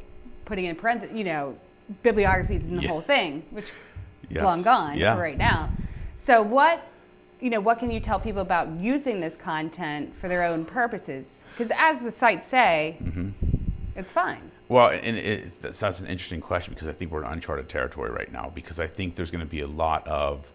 putting 0.47 0.65
in 0.65 0.77
parentheses, 0.77 1.17
you 1.17 1.25
know, 1.25 1.57
bibliographies 2.03 2.65
and 2.65 2.79
the 2.79 2.83
Yeah. 2.83 2.89
whole 2.89 3.03
thing, 3.03 3.45
which 3.51 3.67
is 4.31 4.37
long 4.39 4.63
gone 4.63 4.99
right 4.99 5.37
now. 5.39 5.69
So 6.25 6.43
what, 6.43 6.81
you 7.41 7.51
know, 7.51 7.61
what 7.61 7.79
can 7.79 7.91
you 7.91 8.01
tell 8.01 8.21
people 8.21 8.43
about 8.43 8.69
using 8.79 9.21
this 9.21 9.37
content 9.37 10.15
for 10.21 10.29
their 10.29 10.43
own 10.45 10.65
purposes? 10.65 11.27
Because 11.57 11.77
as 11.79 12.01
the 12.03 12.13
sites 12.13 12.49
say, 12.51 12.97
Mm-hmm. 13.03 13.31
it's 13.97 14.13
fine. 14.13 14.51
Well, 14.69 14.91
and 14.91 15.17
it, 15.17 15.61
that's, 15.61 15.81
that's 15.81 16.01
an 16.01 16.07
interesting 16.07 16.41
question 16.41 16.75
because 16.75 16.87
I 16.89 16.93
think 16.93 17.11
we're 17.11 17.25
in 17.25 17.33
uncharted 17.33 17.69
territory 17.69 18.11
right 18.11 18.31
now 18.33 18.53
because 18.55 18.79
I 18.79 18.87
think 18.87 19.17
there's 19.17 19.31
going 19.31 19.45
to 19.45 19.51
be 19.51 19.63
a 19.63 19.67
lot 19.67 20.07
of, 20.07 20.53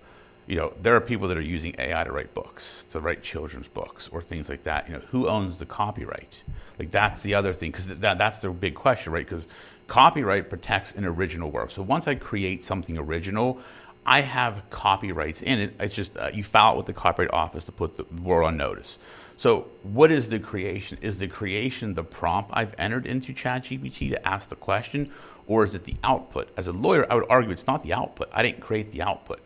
you 0.47 0.55
know, 0.55 0.73
there 0.81 0.95
are 0.95 1.01
people 1.01 1.27
that 1.27 1.37
are 1.37 1.41
using 1.41 1.75
AI 1.77 2.03
to 2.05 2.11
write 2.13 2.33
books, 2.33 2.85
to 2.91 2.99
write 3.01 3.21
children's 3.23 3.67
books 3.67 4.07
or 4.13 4.21
things 4.21 4.47
like 4.47 4.63
that. 4.63 4.87
You 4.87 4.93
know, 4.95 5.01
who 5.09 5.27
owns 5.27 5.57
the 5.57 5.65
copyright? 5.65 6.43
Like 6.79 6.91
that's 6.91 7.23
the 7.23 7.33
other 7.33 7.51
thing 7.51 7.71
because 7.71 7.87
that, 7.87 8.17
that's 8.17 8.39
the 8.39 8.49
big 8.51 8.73
question, 8.75 9.11
right? 9.11 9.25
Because 9.27 9.47
copyright 9.87 10.49
protects 10.49 10.93
an 10.93 11.03
original 11.03 11.51
work. 11.51 11.71
So 11.71 11.81
once 11.81 12.07
I 12.07 12.15
create 12.15 12.63
something 12.63 12.97
original, 12.97 13.59
I 14.05 14.21
have 14.21 14.69
copyrights 14.69 15.41
in 15.41 15.59
it. 15.59 15.75
It's 15.79 15.95
just 15.95 16.15
uh, 16.15 16.29
you 16.33 16.43
file 16.43 16.73
it 16.73 16.77
with 16.77 16.85
the 16.85 16.93
Copyright 16.93 17.33
Office 17.33 17.63
to 17.65 17.71
put 17.71 17.97
the 17.97 18.05
world 18.21 18.47
on 18.47 18.57
notice. 18.57 18.99
So, 19.37 19.67
what 19.83 20.11
is 20.11 20.29
the 20.29 20.39
creation? 20.39 20.97
Is 21.01 21.17
the 21.17 21.27
creation 21.27 21.95
the 21.95 22.03
prompt 22.03 22.51
I've 22.53 22.75
entered 22.77 23.05
into 23.05 23.33
ChatGPT 23.33 24.11
to 24.11 24.27
ask 24.27 24.49
the 24.49 24.55
question, 24.55 25.11
or 25.47 25.65
is 25.65 25.73
it 25.73 25.83
the 25.83 25.95
output? 26.03 26.49
As 26.55 26.67
a 26.67 26.71
lawyer, 26.71 27.05
I 27.09 27.15
would 27.15 27.25
argue 27.29 27.51
it's 27.51 27.67
not 27.67 27.83
the 27.83 27.93
output. 27.93 28.29
I 28.31 28.43
didn't 28.43 28.61
create 28.61 28.91
the 28.91 29.01
output. 29.01 29.41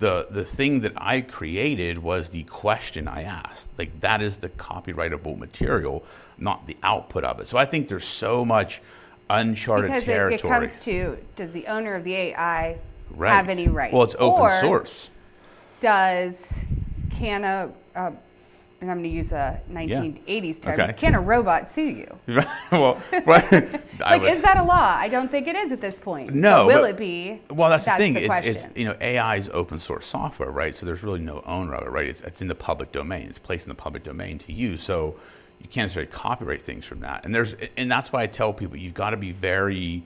The, 0.00 0.28
the 0.30 0.44
thing 0.44 0.80
that 0.80 0.92
I 0.96 1.20
created 1.20 1.98
was 1.98 2.30
the 2.30 2.44
question 2.44 3.08
I 3.08 3.24
asked. 3.24 3.70
Like, 3.78 4.00
that 4.00 4.22
is 4.22 4.38
the 4.38 4.48
copyrightable 4.48 5.36
material, 5.36 6.04
not 6.38 6.66
the 6.66 6.76
output 6.82 7.24
of 7.24 7.40
it. 7.40 7.46
So, 7.46 7.58
I 7.58 7.66
think 7.66 7.88
there's 7.88 8.06
so 8.06 8.44
much 8.44 8.80
uncharted 9.30 9.90
because 9.90 10.02
it, 10.02 10.08
it 10.08 10.12
territory. 10.12 10.68
comes 10.68 10.84
to 10.84 11.18
does 11.36 11.52
the 11.52 11.66
owner 11.66 11.94
of 11.94 12.02
the 12.02 12.14
AI 12.14 12.78
Right. 13.10 13.32
have 13.32 13.48
any 13.48 13.68
rights? 13.68 13.92
Well, 13.92 14.02
it's 14.04 14.16
open 14.18 14.42
Or 14.42 14.60
source. 14.60 15.10
Does 15.80 16.46
can 17.10 17.44
a 17.44 17.70
uh, 17.94 18.10
and 18.80 18.90
I'm 18.90 18.98
going 18.98 19.10
to 19.10 19.16
use 19.16 19.32
a 19.32 19.60
1980s 19.72 20.62
term. 20.62 20.80
Okay. 20.80 20.92
Can 20.92 21.14
a 21.16 21.20
robot 21.20 21.68
sue 21.68 21.82
you? 21.82 22.18
well, 22.70 23.02
right. 23.26 23.52
I 23.52 23.80
Like, 24.00 24.22
would- 24.22 24.32
is 24.34 24.42
that 24.42 24.56
a 24.56 24.62
law? 24.62 24.94
I 24.96 25.08
don't 25.08 25.28
think 25.30 25.48
it 25.48 25.56
is 25.56 25.72
at 25.72 25.80
this 25.80 25.96
point. 25.96 26.32
No, 26.32 26.66
But 26.66 26.66
will 26.74 26.80
but- 26.82 26.90
it 26.90 26.96
be? 26.96 27.42
Well, 27.50 27.70
that's, 27.70 27.84
the 27.86 27.96
thing. 27.96 28.14
The 28.14 28.32
it's, 28.44 28.64
it's 28.64 28.78
you 28.78 28.84
know 28.84 28.96
AI 29.00 29.36
is 29.36 29.50
open 29.52 29.80
source 29.80 30.06
software, 30.06 30.50
right? 30.50 30.74
So 30.76 30.86
there's 30.86 31.02
really 31.02 31.20
no 31.20 31.42
owner 31.44 31.74
of 31.74 31.86
it, 31.88 31.90
right? 31.90 32.06
It's, 32.08 32.20
it's 32.20 32.40
in 32.40 32.46
the 32.46 32.54
public 32.54 32.92
domain. 32.92 33.26
It's 33.26 33.38
placed 33.40 33.66
in 33.66 33.70
the 33.70 33.74
public 33.74 34.04
domain 34.04 34.38
to 34.38 34.52
use. 34.52 34.82
So 34.82 35.16
you 35.60 35.66
can't 35.66 35.86
necessarily 35.86 36.12
copyright 36.12 36.62
things 36.62 36.84
from 36.84 37.00
that. 37.00 37.24
And 37.24 37.34
there's 37.34 37.56
and 37.76 37.90
that's 37.90 38.12
why 38.12 38.22
I 38.22 38.26
tell 38.26 38.52
people 38.52 38.76
you've 38.76 38.94
got 38.94 39.10
to 39.10 39.16
be 39.16 39.32
very 39.32 40.04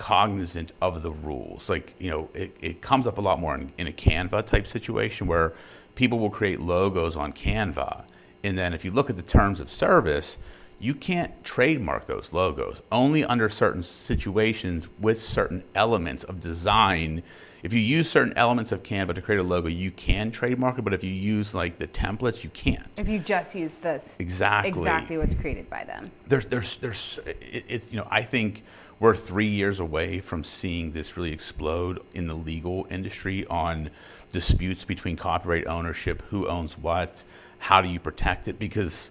cognizant 0.00 0.72
of 0.80 1.02
the 1.02 1.12
rules. 1.12 1.68
Like 1.68 1.94
you 1.98 2.10
know, 2.10 2.30
it, 2.34 2.56
it 2.60 2.80
comes 2.80 3.06
up 3.06 3.18
a 3.18 3.20
lot 3.20 3.38
more 3.38 3.54
in, 3.54 3.70
in 3.78 3.86
a 3.86 3.92
Canva 3.92 4.46
type 4.46 4.66
situation 4.66 5.26
where 5.28 5.52
people 5.94 6.18
will 6.18 6.30
create 6.30 6.58
logos 6.58 7.16
on 7.16 7.32
Canva, 7.32 8.04
and 8.42 8.58
then 8.58 8.72
if 8.72 8.84
you 8.84 8.90
look 8.90 9.10
at 9.10 9.16
the 9.16 9.22
terms 9.22 9.60
of 9.60 9.70
service. 9.70 10.38
You 10.82 10.94
can't 10.94 11.44
trademark 11.44 12.06
those 12.06 12.32
logos 12.32 12.80
only 12.90 13.22
under 13.22 13.50
certain 13.50 13.82
situations 13.82 14.88
with 14.98 15.20
certain 15.20 15.62
elements 15.74 16.24
of 16.24 16.40
design. 16.40 17.22
If 17.62 17.74
you 17.74 17.80
use 17.80 18.08
certain 18.08 18.32
elements 18.34 18.72
of 18.72 18.82
Canva 18.82 19.14
to 19.16 19.20
create 19.20 19.40
a 19.40 19.42
logo, 19.42 19.68
you 19.68 19.90
can 19.90 20.30
trademark 20.30 20.78
it, 20.78 20.82
but 20.82 20.94
if 20.94 21.04
you 21.04 21.10
use 21.12 21.54
like 21.54 21.76
the 21.76 21.86
templates, 21.86 22.42
you 22.42 22.48
can't. 22.48 22.88
if 22.96 23.08
you 23.08 23.18
just 23.18 23.54
use 23.54 23.72
this 23.82 24.16
Exactly. 24.18 24.70
exactly 24.70 25.18
what's 25.18 25.34
created 25.34 25.68
by 25.68 25.84
them. 25.84 26.10
There's, 26.26 26.46
there's, 26.46 26.78
there's, 26.78 27.20
it, 27.26 27.64
it, 27.68 27.82
you 27.90 27.98
know, 27.98 28.08
I 28.10 28.22
think 28.22 28.64
we're 29.00 29.16
three 29.16 29.46
years 29.46 29.80
away 29.80 30.20
from 30.20 30.44
seeing 30.44 30.92
this 30.92 31.16
really 31.16 31.32
explode 31.32 32.00
in 32.12 32.28
the 32.28 32.34
legal 32.34 32.86
industry 32.90 33.46
on 33.46 33.90
disputes 34.30 34.84
between 34.84 35.16
copyright 35.16 35.66
ownership, 35.66 36.22
who 36.28 36.46
owns 36.46 36.78
what, 36.78 37.24
how 37.58 37.80
do 37.80 37.88
you 37.88 37.98
protect 37.98 38.46
it, 38.46 38.58
because 38.58 39.10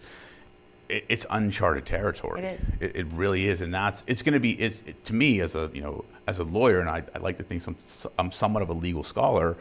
it, 0.87 1.05
it's 1.09 1.25
uncharted 1.31 1.85
territory. 1.85 2.41
It 2.41 2.59
is. 2.61 2.81
It, 2.81 2.95
it 2.95 3.07
really 3.13 3.47
is, 3.47 3.61
and 3.61 3.73
that's 3.73 4.03
it's 4.07 4.21
going 4.21 4.33
to 4.33 4.39
be. 4.39 4.53
It, 4.53 5.03
to 5.05 5.13
me, 5.13 5.41
as 5.41 5.55
a 5.55 5.69
you 5.73 5.81
know, 5.81 6.05
as 6.27 6.39
a 6.39 6.43
lawyer, 6.43 6.79
and 6.79 6.89
I, 6.89 7.03
I 7.13 7.17
like 7.17 7.37
to 7.37 7.43
think 7.43 7.63
some, 7.63 7.75
I'm 8.17 8.31
somewhat 8.31 8.63
of 8.63 8.69
a 8.69 8.73
legal 8.73 9.03
scholar. 9.03 9.57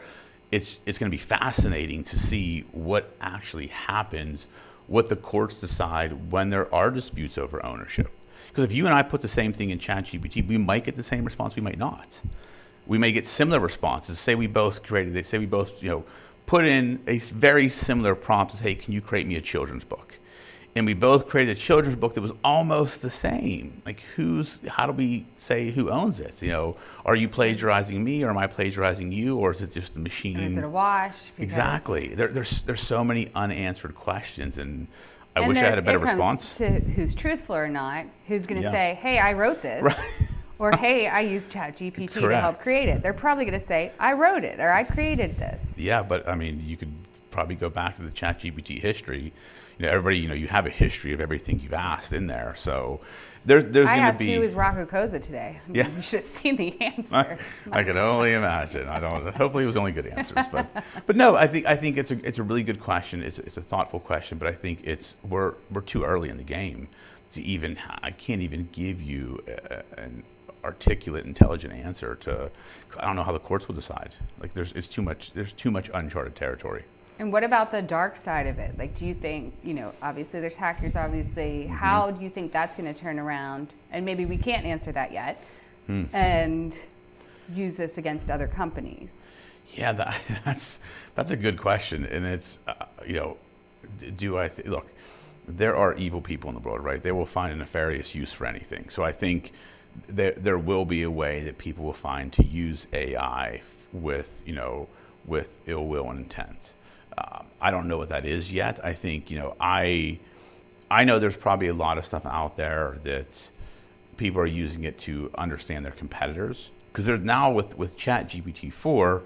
It's 0.51 0.79
it's 0.85 0.97
going 0.97 1.11
to 1.11 1.15
be 1.15 1.21
fascinating 1.21 2.03
to 2.05 2.19
see 2.19 2.65
what 2.71 3.13
actually 3.19 3.67
happens, 3.67 4.47
what 4.87 5.09
the 5.09 5.15
courts 5.15 5.59
decide 5.59 6.31
when 6.31 6.51
there 6.51 6.73
are 6.73 6.91
disputes 6.91 7.37
over 7.37 7.63
ownership. 7.65 8.11
Because 8.49 8.65
if 8.65 8.73
you 8.73 8.85
and 8.85 8.93
I 8.93 9.03
put 9.03 9.21
the 9.21 9.27
same 9.27 9.53
thing 9.53 9.69
in 9.69 9.79
ChatGPT, 9.79 10.45
we 10.47 10.57
might 10.57 10.83
get 10.83 10.95
the 10.95 11.03
same 11.03 11.23
response, 11.23 11.55
we 11.55 11.61
might 11.61 11.77
not. 11.77 12.21
We 12.85 12.97
may 12.97 13.11
get 13.11 13.25
similar 13.25 13.59
responses. 13.59 14.19
Say 14.19 14.35
we 14.35 14.47
both 14.47 14.83
created. 14.83 15.13
They 15.13 15.23
say 15.23 15.37
we 15.37 15.45
both 15.45 15.81
you 15.81 15.89
know 15.89 16.03
put 16.45 16.65
in 16.65 17.01
a 17.07 17.19
very 17.19 17.69
similar 17.69 18.15
prompt 18.15 18.51
to 18.53 18.57
say, 18.57 18.75
"Can 18.75 18.93
you 18.93 19.01
create 19.01 19.27
me 19.27 19.35
a 19.35 19.41
children's 19.41 19.83
book?" 19.83 20.19
and 20.75 20.85
we 20.85 20.93
both 20.93 21.27
created 21.27 21.57
a 21.57 21.59
children's 21.59 21.95
book 21.95 22.13
that 22.13 22.21
was 22.21 22.31
almost 22.43 23.01
the 23.01 23.09
same. 23.09 23.81
Like, 23.85 24.01
who's, 24.15 24.59
how 24.67 24.85
do 24.85 24.93
we 24.93 25.25
say 25.37 25.71
who 25.71 25.89
owns 25.89 26.19
it? 26.19 26.41
You 26.41 26.49
know, 26.49 26.77
are 27.05 27.15
you 27.15 27.27
plagiarizing 27.27 28.03
me 28.03 28.23
or 28.23 28.29
am 28.29 28.37
I 28.37 28.47
plagiarizing 28.47 29.11
you 29.11 29.37
or 29.37 29.51
is 29.51 29.61
it 29.61 29.71
just 29.71 29.93
the 29.93 29.99
machine? 29.99 30.37
And 30.39 30.51
is 30.53 30.57
it 30.59 30.63
a 30.63 30.69
wash? 30.69 31.15
Because- 31.35 31.43
exactly. 31.43 32.09
There, 32.09 32.27
there's, 32.27 32.61
there's 32.61 32.81
so 32.81 33.03
many 33.03 33.29
unanswered 33.35 33.95
questions 33.95 34.57
and 34.57 34.87
I 35.43 35.47
wish 35.47 35.57
I 35.57 35.69
had 35.69 35.79
a 35.79 35.81
better 35.81 35.99
response. 35.99 36.57
To 36.57 36.79
who's 36.79 37.15
truthful 37.15 37.55
or 37.55 37.67
not? 37.67 38.05
Who's 38.27 38.45
going 38.45 38.61
to 38.61 38.67
Yeah. 38.67 38.71
say, 38.71 38.97
"Hey, 39.01 39.19
I 39.19 39.33
wrote 39.33 39.61
this," 39.61 39.81
Right. 39.83 39.97
or 40.59 40.75
hey, 40.75 41.07
I 41.07 41.21
used 41.21 41.49
ChatGPT 41.49 42.11
to 42.11 42.35
help 42.35 42.59
create 42.59 42.89
it. 42.89 43.01
They're 43.01 43.13
probably 43.13 43.45
going 43.45 43.59
to 43.59 43.65
say, 43.65 43.91
I 43.99 44.13
wrote 44.13 44.43
it 44.43 44.59
or 44.59 44.71
I 44.71 44.83
created 44.83 45.37
this. 45.37 45.59
Yeah, 45.77 46.03
but 46.03 46.27
I 46.27 46.35
mean, 46.35 46.61
you 46.65 46.77
could 46.77 46.91
probably 47.31 47.55
go 47.55 47.69
back 47.69 47.95
to 47.95 48.01
the 48.01 48.11
ChatGPT 48.11 48.79
history. 48.81 49.31
You 49.79 49.85
know, 49.85 49.91
everybody, 49.93 50.19
you 50.19 50.27
know, 50.27 50.33
you 50.33 50.47
have 50.47 50.65
a 50.65 50.69
history 50.69 51.13
of 51.13 51.21
everything 51.21 51.59
you've 51.61 51.73
asked 51.73 52.11
in 52.11 52.27
there. 52.27 52.53
So 52.57 52.99
there, 53.45 53.61
there's 53.63 53.87
I 53.87 53.95
going 53.95 54.05
to 54.07 54.11
asked 54.11 54.19
be. 54.19 54.35
who 54.35 54.41
is 54.41 54.53
Rocco 54.53 54.85
Cozza 54.85 55.23
today. 55.23 55.59
I 55.63 55.67
mean, 55.71 55.75
Yeah. 55.75 55.87
You 55.95 56.01
should 56.01 56.23
have 56.23 56.37
seen 56.41 56.57
the 56.57 56.81
answer. 56.81 57.37
I 57.71 57.83
can 57.83 57.97
only 57.97 58.33
imagine. 58.33 58.89
I 58.89 58.99
don't. 58.99 59.33
Hopefully, 59.33 59.63
it 59.63 59.67
was 59.67 59.77
only 59.77 59.93
good 59.93 60.07
answers, 60.07 60.45
but 60.51 60.67
but 61.07 61.15
no. 61.15 61.37
I 61.37 61.47
think 61.47 61.65
I 61.65 61.77
think 61.77 61.97
it's 61.97 62.11
a 62.11 62.19
it's 62.27 62.39
a 62.39 62.43
really 62.43 62.63
good 62.63 62.81
question. 62.81 63.23
It's 63.23 63.39
it's 63.39 63.55
a 63.55 63.61
thoughtful 63.61 64.01
question, 64.01 64.37
but 64.37 64.49
I 64.49 64.51
think 64.51 64.81
it's 64.83 65.15
we're 65.23 65.53
we're 65.71 65.79
too 65.81 66.03
early 66.03 66.27
in 66.27 66.35
the 66.35 66.43
game 66.43 66.89
to 67.31 67.41
even. 67.41 67.79
I 68.03 68.11
can't 68.11 68.41
even 68.41 68.67
give 68.73 69.01
you 69.01 69.41
a, 69.47 69.83
an 69.97 70.23
articulate, 70.65 71.23
intelligent 71.25 71.73
answer 71.73 72.15
to. 72.15 72.51
'cause 72.89 72.99
I 72.99 73.05
don't 73.05 73.15
know 73.15 73.23
how 73.23 73.31
the 73.31 73.39
courts 73.39 73.69
will 73.69 73.75
decide. 73.75 74.17
Like 74.41 74.53
there's 74.53 74.73
it's 74.73 74.89
too 74.89 75.01
much. 75.01 75.31
There's 75.31 75.53
too 75.53 75.71
much 75.71 75.89
uncharted 75.93 76.35
territory. 76.35 76.83
And 77.19 77.33
what 77.33 77.43
about 77.43 77.71
the 77.71 77.81
dark 77.81 78.15
side 78.15 78.47
of 78.47 78.59
it? 78.59 78.77
Like, 78.79 78.95
do 78.95 79.05
you 79.05 79.13
think, 79.13 79.53
you 79.61 79.73
know, 79.73 79.93
obviously 80.01 80.39
there's 80.39 80.55
hackers, 80.55 80.95
obviously. 80.95 81.65
Mm-hmm. 81.65 81.73
How 81.73 82.11
do 82.11 82.23
you 82.23 82.29
think 82.29 82.53
that's 82.53 82.75
going 82.77 82.91
to 82.91 82.99
turn 82.99 83.19
around? 83.19 83.67
And 83.91 84.05
maybe 84.05 84.25
we 84.25 84.37
can't 84.37 84.65
answer 84.65 84.93
that 84.93 85.11
yet. 85.11 85.43
Hmm. 85.87 86.05
And 86.13 86.73
use 87.53 87.75
this 87.75 87.97
against 87.97 88.29
other 88.29 88.47
companies. 88.47 89.09
Yeah, 89.73 89.91
that, 89.93 90.21
that's 90.45 90.79
that's 91.15 91.31
a 91.31 91.35
good 91.35 91.57
question, 91.57 92.05
and 92.05 92.25
it's 92.25 92.59
uh, 92.67 92.85
you 93.05 93.15
know, 93.15 93.37
do 94.17 94.37
I 94.37 94.47
th- 94.47 94.67
look? 94.67 94.87
There 95.47 95.75
are 95.75 95.95
evil 95.95 96.21
people 96.21 96.49
in 96.49 96.55
the 96.55 96.61
world, 96.61 96.83
right? 96.83 97.01
They 97.01 97.11
will 97.11 97.25
find 97.25 97.51
a 97.51 97.55
nefarious 97.55 98.13
use 98.13 98.31
for 98.31 98.45
anything. 98.45 98.89
So 98.89 99.03
I 99.03 99.11
think 99.11 99.51
there 100.07 100.33
there 100.37 100.57
will 100.57 100.85
be 100.85 101.03
a 101.03 101.11
way 101.11 101.43
that 101.43 101.57
people 101.57 101.85
will 101.85 101.93
find 101.93 102.31
to 102.33 102.43
use 102.43 102.87
AI 102.93 103.61
f- 103.63 103.87
with 103.91 104.41
you 104.45 104.53
know 104.53 104.87
with 105.25 105.57
ill 105.67 105.85
will 105.85 106.09
and 106.09 106.19
intent. 106.19 106.73
I 107.61 107.71
don't 107.71 107.87
know 107.87 107.97
what 107.97 108.09
that 108.09 108.25
is 108.25 108.51
yet. 108.51 108.79
I 108.83 108.93
think 108.93 109.31
you 109.31 109.39
know 109.39 109.55
I 109.59 110.19
I 110.91 111.03
know 111.03 111.19
there's 111.19 111.35
probably 111.35 111.67
a 111.67 111.73
lot 111.73 111.97
of 111.97 112.05
stuff 112.05 112.25
out 112.25 112.57
there 112.57 112.97
that 113.03 113.49
people 114.17 114.41
are 114.41 114.47
using 114.47 114.83
it 114.83 114.97
to 114.99 115.31
understand 115.37 115.85
their 115.85 115.93
competitors 115.93 116.71
because 116.91 117.05
there's 117.05 117.21
now 117.21 117.51
with 117.51 117.77
with 117.77 117.95
Chat 117.95 118.29
GPT 118.29 118.71
four, 118.71 119.23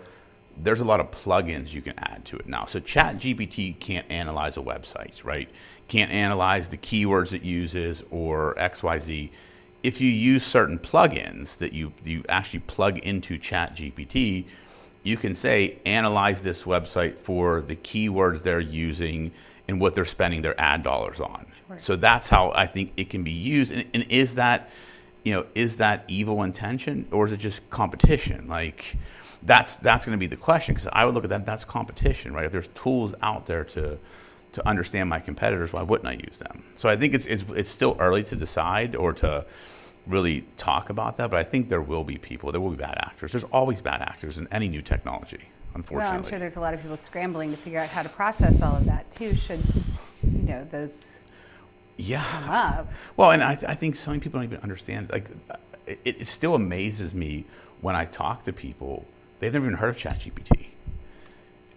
there's 0.58 0.80
a 0.80 0.84
lot 0.84 1.00
of 1.00 1.10
plugins 1.12 1.74
you 1.74 1.82
can 1.82 1.98
add 1.98 2.26
to 2.26 2.36
it 2.38 2.48
now. 2.48 2.66
So 2.66 2.80
Chat 2.80 3.18
GPT 3.18 3.80
can't 3.80 4.06
analyze 4.10 4.58
a 4.58 4.62
website, 4.62 5.24
right? 5.24 5.50
Can't 5.88 6.12
analyze 6.12 6.70
the 6.70 6.78
keywords 6.78 7.34
it 7.34 7.44
uses 7.44 8.04
or 8.12 8.58
X 8.60 8.84
Y 8.84 9.00
Z. 9.00 9.32
If 9.82 10.00
you 10.00 10.10
use 10.10 10.46
certain 10.46 10.80
plugins 10.80 11.58
that 11.58 11.74
you 11.74 11.94
you 12.04 12.24
actually 12.30 12.60
plug 12.60 13.00
into 13.00 13.38
Chat 13.38 13.76
GPT, 13.76 14.46
you 15.04 15.18
can 15.18 15.36
say 15.36 15.78
analyze 15.86 16.42
this 16.42 16.64
website 16.64 17.18
for 17.18 17.62
the 17.62 17.76
keywords 17.76 18.42
they're 18.42 18.60
using 18.60 19.32
and 19.68 19.80
what 19.80 19.96
they're 19.96 20.06
spending 20.06 20.42
their 20.42 20.60
ad 20.60 20.84
dollars 20.84 21.20
on. 21.20 21.46
So 21.78 21.96
that's 21.96 22.30
how 22.30 22.52
I 22.56 22.68
think 22.68 22.94
it 22.98 23.10
can 23.10 23.24
be 23.24 23.32
used. 23.32 23.72
And, 23.72 23.86
and 23.94 24.06
is 24.10 24.36
that, 24.36 24.70
you 25.24 25.34
know, 25.34 25.46
is 25.56 25.78
that 25.78 26.04
evil 26.08 26.44
intention 26.44 27.08
or 27.12 27.26
is 27.26 27.32
it 27.32 27.38
just 27.38 27.68
competition? 27.70 28.48
Like, 28.48 28.98
that's 29.42 29.76
that's 29.78 30.06
going 30.06 30.18
to 30.18 30.20
be 30.20 30.28
the 30.28 30.38
question 30.38 30.76
because 30.76 30.90
I 30.94 31.04
would 31.06 31.16
look 31.16 31.24
at 31.24 31.30
that. 31.32 31.46
That's 31.46 31.66
competition, 31.66 32.34
right? 32.34 32.46
If 32.46 32.52
there's 32.52 32.70
tools 32.70 33.14
out 33.22 33.46
there 33.46 33.64
to 33.66 33.98
to 34.54 34.68
understand 34.68 35.10
my 35.10 35.20
competitors, 35.20 35.74
why 35.74 35.82
wouldn't 35.82 36.08
I 36.08 36.14
use 36.14 36.38
them? 36.38 36.64
So 36.76 36.88
I 36.88 36.96
think 36.96 37.14
it's 37.14 37.26
it's, 37.26 37.44
it's 37.56 37.70
still 37.70 37.98
early 38.00 38.24
to 38.26 38.36
decide 38.36 38.96
or 38.96 39.14
to 39.14 39.46
really 40.08 40.46
talk 40.58 40.90
about 40.90 41.18
that. 41.18 41.30
But 41.30 41.40
I 41.40 41.44
think 41.44 41.70
there 41.70 41.82
will 41.82 42.04
be 42.04 42.18
people. 42.18 42.52
There 42.52 42.62
will 42.62 42.72
be 42.72 42.78
bad 42.78 42.98
actors. 42.98 43.32
There's 43.32 43.44
always 43.46 43.82
bad 43.82 44.02
actors 44.02 44.38
in 44.38 44.48
any 44.52 44.68
new 44.68 44.82
technology. 44.82 45.50
unfortunately. 45.76 46.18
Well. 46.18 46.26
I'm 46.26 46.30
sure 46.30 46.40
there's 46.40 46.56
a 46.56 46.60
lot 46.60 46.74
of 46.74 46.82
people 46.82 46.98
scrambling 46.98 47.52
to 47.52 47.58
figure 47.58 47.80
out 47.80 47.90
how 47.90 48.04
to 48.04 48.10
process 48.10 48.62
all 48.62 48.76
of 48.76 48.86
that 48.86 49.14
too. 49.16 49.36
Should 49.36 49.64
you 50.24 50.40
know 50.44 50.68
those 50.72 51.18
yeah. 51.98 52.24
come 52.24 52.50
up? 52.50 52.92
Well, 53.18 53.32
and 53.32 53.44
I, 53.44 53.56
th- 53.56 53.70
I 53.70 53.76
think 53.76 53.96
so 53.96 54.12
many 54.12 54.20
people 54.20 54.40
don't 54.40 54.50
even 54.52 54.62
understand. 54.62 55.12
Like, 55.12 55.30
uh, 55.50 55.56
it, 55.86 56.00
it 56.22 56.28
still 56.28 56.56
amazes 56.56 57.14
me 57.14 57.46
when 57.82 57.96
I 57.96 58.06
talk 58.06 58.44
to 58.46 58.54
people, 58.54 59.06
they've 59.40 59.52
never 59.52 59.66
even 59.66 59.78
heard 59.78 59.90
of 59.90 59.98
ChatGPT. 59.98 60.68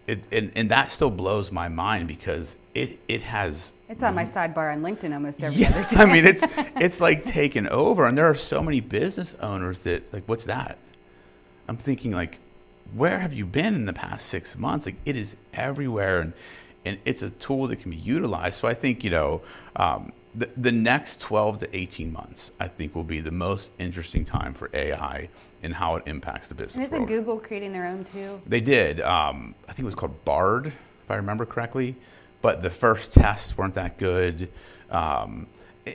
It, 0.07 0.23
and, 0.31 0.53
and 0.55 0.69
that 0.71 0.91
still 0.91 1.11
blows 1.11 1.51
my 1.51 1.69
mind 1.69 2.07
because 2.07 2.57
it, 2.75 3.01
it 3.09 3.23
has. 3.23 3.73
It's 3.89 4.03
on 4.03 4.15
my 4.15 4.25
sidebar 4.25 4.73
on 4.73 4.83
LinkedIn 4.83 5.13
almost 5.13 5.43
every 5.43 5.65
other 5.65 5.81
Yeah, 5.81 5.91
day. 5.91 5.97
I 5.97 6.07
mean, 6.07 6.25
it's 6.27 6.43
it's 6.77 7.01
like 7.01 7.25
taken 7.25 7.69
over, 7.69 8.05
and 8.07 8.17
there 8.19 8.27
are 8.29 8.35
so 8.35 8.63
many 8.63 8.81
business 8.81 9.35
owners 9.41 9.83
that 9.85 10.13
like, 10.13 10.25
what's 10.27 10.45
that? 10.45 10.79
I'm 11.69 11.77
thinking 11.77 12.13
like, 12.13 12.39
where 12.95 13.19
have 13.21 13.33
you 13.33 13.47
been 13.47 13.75
in 13.75 13.87
the 13.87 13.93
past 13.93 14.27
six 14.27 14.57
months? 14.57 14.87
Like, 14.87 14.97
it 15.05 15.17
is 15.17 15.37
everywhere, 15.55 16.21
and 16.21 16.33
and 16.85 16.99
it's 17.05 17.23
a 17.23 17.31
tool 17.31 17.69
that 17.69 17.77
can 17.77 17.91
be 17.91 17.97
utilized. 17.97 18.55
So 18.59 18.67
I 18.69 18.75
think 18.75 19.05
you 19.05 19.11
know, 19.11 19.43
um, 19.77 20.13
the 20.35 20.51
the 20.57 20.73
next 20.73 21.21
12 21.21 21.61
to 21.61 21.77
18 21.77 22.13
months, 22.13 22.51
I 22.59 22.67
think, 22.69 22.95
will 22.95 23.05
be 23.05 23.21
the 23.21 23.31
most 23.31 23.71
interesting 23.79 24.25
time 24.25 24.53
for 24.53 24.69
AI 24.75 25.29
and 25.63 25.75
how 25.75 25.97
it 25.97 26.03
impacts 26.07 26.49
the 26.49 26.55
business 26.55 26.75
and 26.77 26.85
isn't 26.87 26.99
world. 26.99 27.09
Google 27.09 27.39
creating 27.39 27.73
their 27.73 27.87
own 27.87 28.05
too? 28.13 28.41
They 28.47 28.61
did. 28.61 29.01
Um, 29.01 29.55
I 29.69 29.73
think 29.73 29.81
it 29.81 29.87
was 29.87 29.95
called 29.95 30.25
Bard, 30.25 30.67
if 30.67 31.11
I 31.11 31.15
remember 31.17 31.47
correctly. 31.47 31.97
But 32.43 32.63
the 32.63 32.71
first 32.71 33.13
tests 33.13 33.57
weren't 33.57 33.75
that 33.75 33.99
good. 33.99 34.49
Um, 34.91 35.47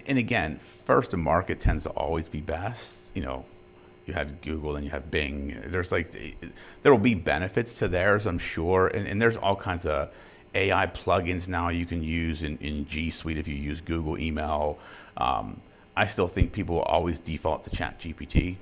and 0.08 0.17
again, 0.17 0.60
first 0.86 1.12
to 1.12 1.17
market 1.17 1.60
tends 1.60 1.84
to 1.84 1.89
always 1.91 2.27
be 2.27 2.41
best. 2.41 3.12
You 3.15 3.23
know, 3.23 3.45
you 4.06 4.13
had 4.13 4.41
Google 4.41 4.75
and 4.75 4.86
you 4.86 4.91
have 4.91 5.12
Bing. 5.12 5.62
There's 5.67 5.91
like, 5.91 6.12
there 6.84 6.91
will 6.91 6.99
be 6.99 7.13
benefits 7.13 7.77
to 7.80 7.88
theirs, 7.88 8.25
I'm 8.25 8.39
sure. 8.39 8.88
And, 8.88 9.08
and 9.08 9.21
there's 9.21 9.38
all 9.38 9.56
kinds 9.56 9.86
of 9.86 10.10
AI 10.56 10.88
plugins 10.88 11.47
now 11.47 11.69
you 11.69 11.86
can 11.86 12.04
use 12.04 12.43
in, 12.43 12.58
in 12.58 12.86
G 12.86 13.10
Suite 13.10 13.38
if 13.38 13.47
you 13.47 13.56
use 13.56 13.80
Google 13.82 14.17
email. 14.17 14.77
Um, 15.17 15.62
I 15.95 16.06
still 16.08 16.27
think 16.27 16.51
people 16.51 16.75
will 16.75 16.84
always 16.84 17.19
default 17.19 17.63
to 17.63 17.69
ChatGPT. 17.69 18.56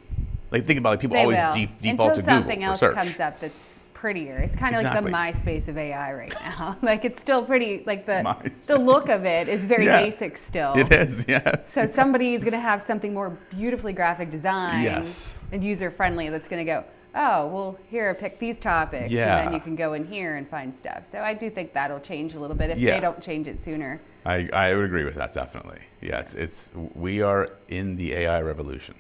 Like, 0.51 0.65
think 0.65 0.79
about 0.79 0.95
it, 0.95 0.99
people 0.99 1.15
They 1.15 1.21
always 1.21 1.37
de- 1.55 1.69
default 1.81 2.09
Until 2.09 2.15
to 2.15 2.21
Google 2.21 2.35
something 2.37 2.59
for 2.61 2.65
else 2.65 2.79
search. 2.79 2.95
comes 2.95 3.19
up 3.19 3.39
that's 3.39 3.68
prettier. 3.99 4.37
It's 4.37 4.55
kind 4.55 4.73
of 4.75 4.79
Exactly. 4.81 5.11
like 5.11 5.35
the 5.35 5.39
MySpace 5.51 5.67
of 5.67 5.77
AI 5.77 6.13
right 6.13 6.33
now. 6.41 6.77
like 6.81 7.03
it's 7.03 7.21
still 7.21 7.43
pretty. 7.43 7.83
Like 7.85 8.05
the 8.05 8.23
MySpace. 8.23 8.65
the 8.65 8.77
look 8.77 9.09
of 9.09 9.25
it 9.25 9.49
is 9.49 9.65
very 9.65 9.85
Yeah. 9.85 10.01
basic 10.01 10.37
still. 10.37 10.73
It 10.77 10.91
is, 10.91 11.25
yes. 11.27 11.71
So 11.71 11.85
somebody 11.85 12.33
is 12.33 12.39
going 12.41 12.53
to 12.53 12.59
have 12.59 12.81
something 12.81 13.13
more 13.13 13.37
beautifully 13.49 13.91
graphic 13.91 14.31
design 14.31 14.83
Yes. 14.83 15.35
and 15.51 15.61
user 15.63 15.91
friendly 15.91 16.29
that's 16.29 16.47
going 16.47 16.65
to 16.65 16.71
go, 16.71 16.85
oh, 17.13 17.47
well, 17.47 17.77
here, 17.89 18.13
pick 18.13 18.39
these 18.39 18.57
topics. 18.57 19.11
Yeah. 19.11 19.37
And 19.39 19.47
then 19.47 19.53
you 19.53 19.59
can 19.59 19.75
go 19.75 19.93
in 19.93 20.05
here 20.05 20.37
and 20.37 20.47
find 20.47 20.73
stuff. 20.77 21.03
So 21.11 21.19
I 21.19 21.33
do 21.33 21.49
think 21.49 21.73
that'll 21.73 21.99
change 21.99 22.35
a 22.35 22.39
little 22.39 22.55
bit 22.55 22.69
if 22.69 22.77
Yeah. 22.77 22.95
they 22.95 23.01
don't 23.01 23.21
change 23.21 23.47
it 23.47 23.61
sooner. 23.61 23.99
I, 24.25 24.47
I 24.53 24.73
would 24.75 24.85
agree 24.85 25.03
with 25.03 25.15
that 25.15 25.33
definitely. 25.33 25.79
Yeah, 26.01 26.19
it's, 26.19 26.35
it's 26.35 26.71
we 26.95 27.21
are 27.21 27.49
in 27.67 27.97
the 27.97 28.13
AI 28.13 28.41
revolution. 28.41 28.95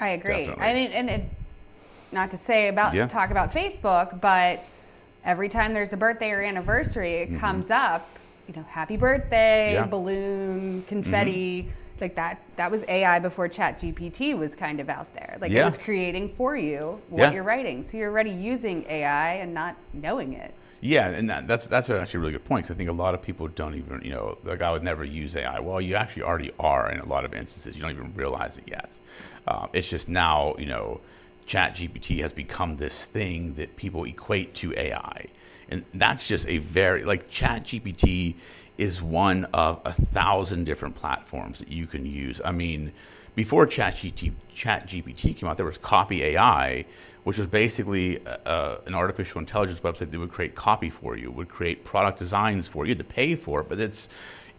I 0.00 0.10
agree. 0.10 0.46
Definitely. 0.46 0.64
I 0.64 0.74
mean, 0.74 0.90
and 0.92 1.10
it, 1.10 1.24
not 2.12 2.30
to 2.30 2.38
say 2.38 2.68
about 2.68 2.94
Yeah. 2.94 3.06
talk 3.06 3.30
about 3.30 3.52
Facebook, 3.52 4.20
but 4.20 4.60
every 5.24 5.48
time 5.48 5.72
there's 5.72 5.92
a 5.92 5.96
birthday 5.96 6.30
or 6.30 6.42
anniversary, 6.42 7.14
it 7.16 7.38
comes 7.38 7.70
up. 7.70 8.08
You 8.48 8.54
know, 8.56 8.64
happy 8.68 8.96
birthday, 8.96 9.74
Mm-hmm. 9.76 9.84
Yeah. 9.84 9.86
balloon, 9.86 10.84
confetti, 10.88 11.72
like 12.00 12.14
that. 12.16 12.40
That 12.56 12.70
was 12.70 12.82
AI 12.88 13.20
before 13.20 13.46
Chat 13.48 13.80
GPT 13.80 14.36
was 14.36 14.54
kind 14.56 14.80
of 14.80 14.88
out 14.88 15.12
there. 15.14 15.38
Like 15.40 15.52
Yeah. 15.52 15.62
it 15.62 15.66
was 15.66 15.78
creating 15.78 16.34
for 16.36 16.56
you 16.56 17.00
what 17.08 17.20
Yeah. 17.20 17.32
you're 17.32 17.44
writing. 17.44 17.84
So 17.84 17.96
you're 17.96 18.10
already 18.10 18.30
using 18.30 18.84
AI 18.88 19.34
and 19.34 19.54
not 19.54 19.76
knowing 19.92 20.32
it. 20.32 20.52
Yeah, 20.80 21.10
and 21.10 21.30
that, 21.30 21.46
that's 21.46 21.68
that's 21.68 21.88
actually 21.88 22.18
a 22.18 22.20
really 22.22 22.32
good 22.32 22.44
point. 22.44 22.66
'cause 22.66 22.74
I 22.74 22.76
think 22.76 22.90
a 22.90 22.92
lot 22.92 23.14
of 23.14 23.22
people 23.22 23.46
don't 23.46 23.76
even, 23.76 24.00
you 24.02 24.10
know, 24.10 24.36
like 24.42 24.62
I 24.62 24.72
would 24.72 24.82
never 24.82 25.04
use 25.04 25.36
AI. 25.36 25.60
Well, 25.60 25.80
you 25.80 25.94
actually 25.94 26.24
already 26.24 26.50
are 26.58 26.90
in 26.90 26.98
a 26.98 27.06
lot 27.06 27.24
of 27.24 27.32
instances. 27.34 27.76
You 27.76 27.82
don't 27.82 27.92
even 27.92 28.12
realize 28.16 28.56
it 28.56 28.64
yet. 28.66 28.98
Um, 29.46 29.68
it's 29.72 29.88
just 29.88 30.08
now, 30.08 30.56
you 30.58 30.66
know, 30.66 31.00
Chat 31.46 31.76
GPT 31.76 32.20
has 32.22 32.32
become 32.32 32.76
this 32.76 33.06
thing 33.06 33.54
that 33.54 33.76
people 33.76 34.04
equate 34.04 34.54
to 34.56 34.72
AI, 34.78 35.26
and 35.68 35.84
that's 35.94 36.26
just 36.26 36.46
a 36.48 36.58
very 36.58 37.04
like 37.04 37.28
Chat 37.28 37.64
GPT 37.64 38.34
is 38.78 39.02
one 39.02 39.44
of 39.52 39.80
a 39.84 39.92
thousand 39.92 40.64
different 40.64 40.94
platforms 40.94 41.58
that 41.58 41.68
you 41.68 41.86
can 41.86 42.06
use. 42.06 42.40
I 42.44 42.52
mean, 42.52 42.92
before 43.34 43.66
Chat 43.66 43.94
GPT 43.94 45.36
came 45.36 45.48
out, 45.48 45.56
there 45.56 45.66
was 45.66 45.78
Copy 45.78 46.22
AI, 46.22 46.84
which 47.24 47.38
was 47.38 47.46
basically 47.46 48.16
a, 48.26 48.40
a, 48.44 48.78
an 48.86 48.94
artificial 48.94 49.38
intelligence 49.40 49.80
website 49.80 50.10
that 50.10 50.18
would 50.18 50.32
create 50.32 50.54
copy 50.54 50.90
for 50.90 51.16
you, 51.16 51.30
would 51.30 51.48
create 51.48 51.84
product 51.84 52.18
designs 52.18 52.66
for 52.66 52.84
you. 52.84 52.90
You 52.90 52.96
had 52.96 53.06
to 53.06 53.14
pay 53.14 53.36
for 53.36 53.60
it, 53.60 53.68
but 53.68 53.78
it's 53.78 54.08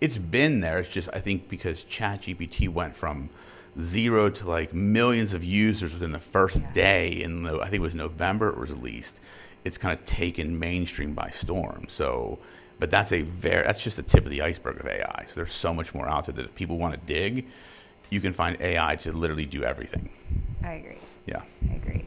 it's 0.02 0.18
been 0.18 0.60
there. 0.60 0.80
It's 0.80 0.90
just 0.90 1.10
I 1.14 1.20
think 1.20 1.50
because 1.50 1.84
ChatGPT 1.86 2.70
went 2.70 2.96
from 2.96 3.30
zero 3.80 4.30
to 4.30 4.48
like 4.48 4.74
millions 4.74 5.34
of 5.34 5.44
users 5.44 5.94
within 5.94 6.12
the 6.12 6.20
first 6.20 6.62
Yeah. 6.62 6.72
day 6.74 7.10
in 7.10 7.44
the, 7.44 7.56
I 7.60 7.64
think 7.66 7.76
it 7.76 7.80
was 7.80 7.96
November 7.96 8.50
it 8.50 8.58
was 8.58 8.70
released. 8.70 9.20
It's 9.64 9.78
kind 9.78 9.98
of 9.98 10.06
taken 10.06 10.60
mainstream 10.60 11.14
by 11.14 11.30
storm. 11.32 11.86
So, 11.90 12.40
but 12.80 12.92
that's 12.92 13.12
a 13.12 13.22
very 13.22 13.64
that's 13.66 13.82
just 13.82 13.98
the 13.98 14.04
tip 14.04 14.26
of 14.26 14.32
the 14.32 14.42
iceberg 14.42 14.80
of 14.80 14.88
AI. 14.88 15.24
So 15.28 15.36
there's 15.36 15.54
so 15.54 15.74
much 15.74 15.94
more 15.94 16.08
out 16.08 16.26
there 16.26 16.36
that 16.36 16.46
if 16.46 16.56
people 16.56 16.78
want 16.78 16.94
to 16.94 17.00
dig, 17.06 17.46
you 18.10 18.20
can 18.22 18.34
find 18.34 18.58
AI 18.62 18.96
to 18.98 19.12
literally 19.12 19.46
do 19.46 19.64
everything. 19.64 20.10
I 20.64 20.74
agree. 20.74 20.98
Yeah. 21.26 21.42
I 21.72 21.76
agree. 21.76 22.06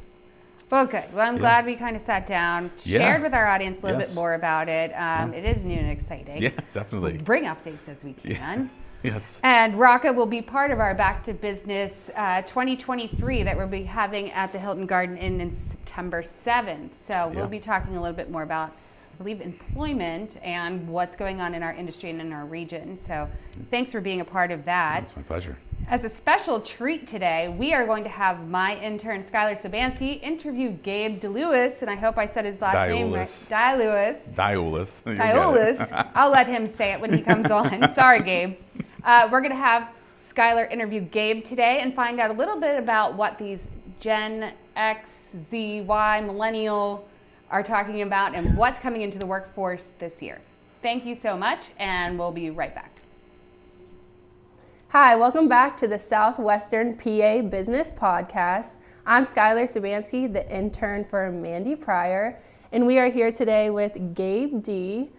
Well, 0.70 0.84
good. 0.86 1.04
Well, 1.12 1.26
I'm 1.26 1.34
Yeah. 1.34 1.40
glad 1.40 1.66
we 1.66 1.76
kind 1.76 1.96
of 1.96 2.02
sat 2.04 2.26
down, 2.26 2.70
Yeah. 2.84 2.98
shared 2.98 3.22
with 3.22 3.32
our 3.34 3.46
audience 3.46 3.78
a 3.80 3.86
little 3.86 4.00
Yes. 4.00 4.08
bit 4.10 4.14
more 4.16 4.34
about 4.34 4.68
it. 4.68 4.90
Um, 4.92 5.32
It 5.32 5.44
is 5.44 5.64
new 5.64 5.78
and 5.78 5.90
exciting. 5.90 6.42
Yeah, 6.42 6.50
definitely. 6.72 7.18
Bring 7.18 7.44
updates 7.44 7.88
as 7.88 8.04
we 8.04 8.12
can. 8.14 8.68
Yes. 9.06 9.40
And 9.44 9.78
Rocco 9.78 10.12
will 10.12 10.26
be 10.26 10.42
part 10.42 10.72
of 10.72 10.80
our 10.80 10.92
Back 10.94 11.22
to 11.24 11.32
Business 11.32 11.92
uh, 12.16 12.42
2023 12.42 13.44
that 13.44 13.56
we'll 13.56 13.68
be 13.68 13.84
having 13.84 14.32
at 14.32 14.50
the 14.52 14.58
Hilton 14.58 14.84
Garden 14.86 15.16
Inn 15.16 15.40
in 15.40 15.56
September 15.70 16.24
7th. 16.44 16.90
So 16.96 17.28
we'll 17.28 17.44
Yeah. 17.44 17.50
be 17.50 17.60
talking 17.60 17.96
a 17.96 18.00
little 18.02 18.16
bit 18.16 18.30
more 18.32 18.42
about, 18.42 18.70
I 18.70 19.18
believe, 19.18 19.40
employment 19.40 20.38
and 20.42 20.88
what's 20.88 21.14
going 21.14 21.40
on 21.40 21.54
in 21.54 21.62
our 21.62 21.72
industry 21.72 22.10
and 22.10 22.20
in 22.20 22.32
our 22.32 22.46
region. 22.46 22.98
So 23.06 23.28
thanks 23.70 23.92
for 23.92 24.00
being 24.00 24.20
a 24.20 24.24
part 24.24 24.50
of 24.50 24.64
that. 24.64 25.04
It's 25.04 25.16
my 25.16 25.22
pleasure. 25.22 25.56
As 25.88 26.02
a 26.02 26.10
special 26.10 26.60
treat 26.60 27.06
today, 27.06 27.54
we 27.56 27.72
are 27.72 27.86
going 27.86 28.02
to 28.02 28.10
have 28.10 28.48
my 28.48 28.74
intern 28.80 29.22
Skylar 29.22 29.56
Sobansky 29.56 30.20
interview 30.20 30.70
Gabe 30.70 31.20
DeLewis, 31.20 31.80
and 31.80 31.88
I 31.88 31.94
hope 31.94 32.18
I 32.18 32.26
said 32.26 32.44
his 32.44 32.60
last 32.60 32.88
name 32.88 33.12
right. 33.12 33.28
DeLewis. 33.28 34.18
DeLewis. 34.34 34.34
DeLewis. 34.34 35.02
You 35.06 35.14
get 35.14 35.34
Diulus. 35.36 36.00
it. 36.00 36.06
I'll 36.16 36.30
let 36.30 36.48
him 36.48 36.66
say 36.66 36.92
it 36.92 37.00
when 37.00 37.12
he 37.12 37.20
comes 37.22 37.52
on. 37.52 37.94
Sorry, 37.94 38.20
Gabe. 38.20 38.56
Uh, 39.06 39.28
we're 39.30 39.40
going 39.40 39.52
to 39.52 39.56
have 39.56 39.90
Skylar 40.34 40.68
interview 40.68 41.00
Gabe 41.00 41.44
today 41.44 41.78
and 41.80 41.94
find 41.94 42.18
out 42.18 42.32
a 42.32 42.34
little 42.34 42.58
bit 42.58 42.76
about 42.76 43.14
what 43.14 43.38
these 43.38 43.60
Gen 44.00 44.52
X, 44.74 45.36
Z, 45.48 45.82
Y, 45.82 46.20
millennial 46.22 47.06
are 47.48 47.62
talking 47.62 48.02
about 48.02 48.34
and 48.34 48.58
what's 48.58 48.80
coming 48.80 49.02
into 49.02 49.16
the 49.16 49.24
workforce 49.24 49.84
this 50.00 50.20
year. 50.20 50.40
Thank 50.82 51.06
you 51.06 51.14
so 51.14 51.36
much, 51.36 51.66
and 51.78 52.18
we'll 52.18 52.32
be 52.32 52.50
right 52.50 52.74
back. 52.74 52.98
Hi, 54.88 55.14
welcome 55.14 55.46
back 55.46 55.76
to 55.76 55.86
the 55.86 56.00
Southwestern 56.00 56.96
PA 56.96 57.42
Business 57.42 57.94
Podcast. 57.94 58.78
I'm 59.06 59.22
Skylar 59.22 59.72
Sobansky, 59.72 60.32
the 60.32 60.52
intern 60.52 61.04
for 61.04 61.30
Mandi 61.30 61.76
Pryor, 61.76 62.40
and 62.72 62.84
we 62.84 62.98
are 62.98 63.08
here 63.08 63.30
today 63.30 63.70
with 63.70 64.16
Gabe 64.16 64.64
D. 64.64 65.10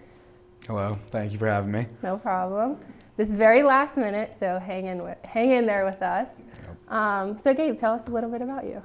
Hello, 0.66 1.00
thank 1.10 1.32
you 1.32 1.38
for 1.38 1.48
having 1.48 1.72
me. 1.72 1.86
No 2.04 2.18
problem. 2.18 2.80
This 3.18 3.32
very 3.32 3.64
last 3.64 3.98
minute, 3.98 4.32
so 4.32 4.60
hang 4.60 4.86
in 4.86 5.02
with, 5.02 5.18
hang 5.24 5.52
in 5.52 5.66
there 5.66 5.86
with 5.86 6.04
us. 6.04 6.44
Um, 6.88 7.40
so, 7.40 7.52
Gabe, 7.52 7.76
tell 7.76 7.96
us 7.96 8.06
a 8.06 8.12
little 8.12 8.30
bit 8.30 8.44
about 8.44 8.66
you. 8.66 8.84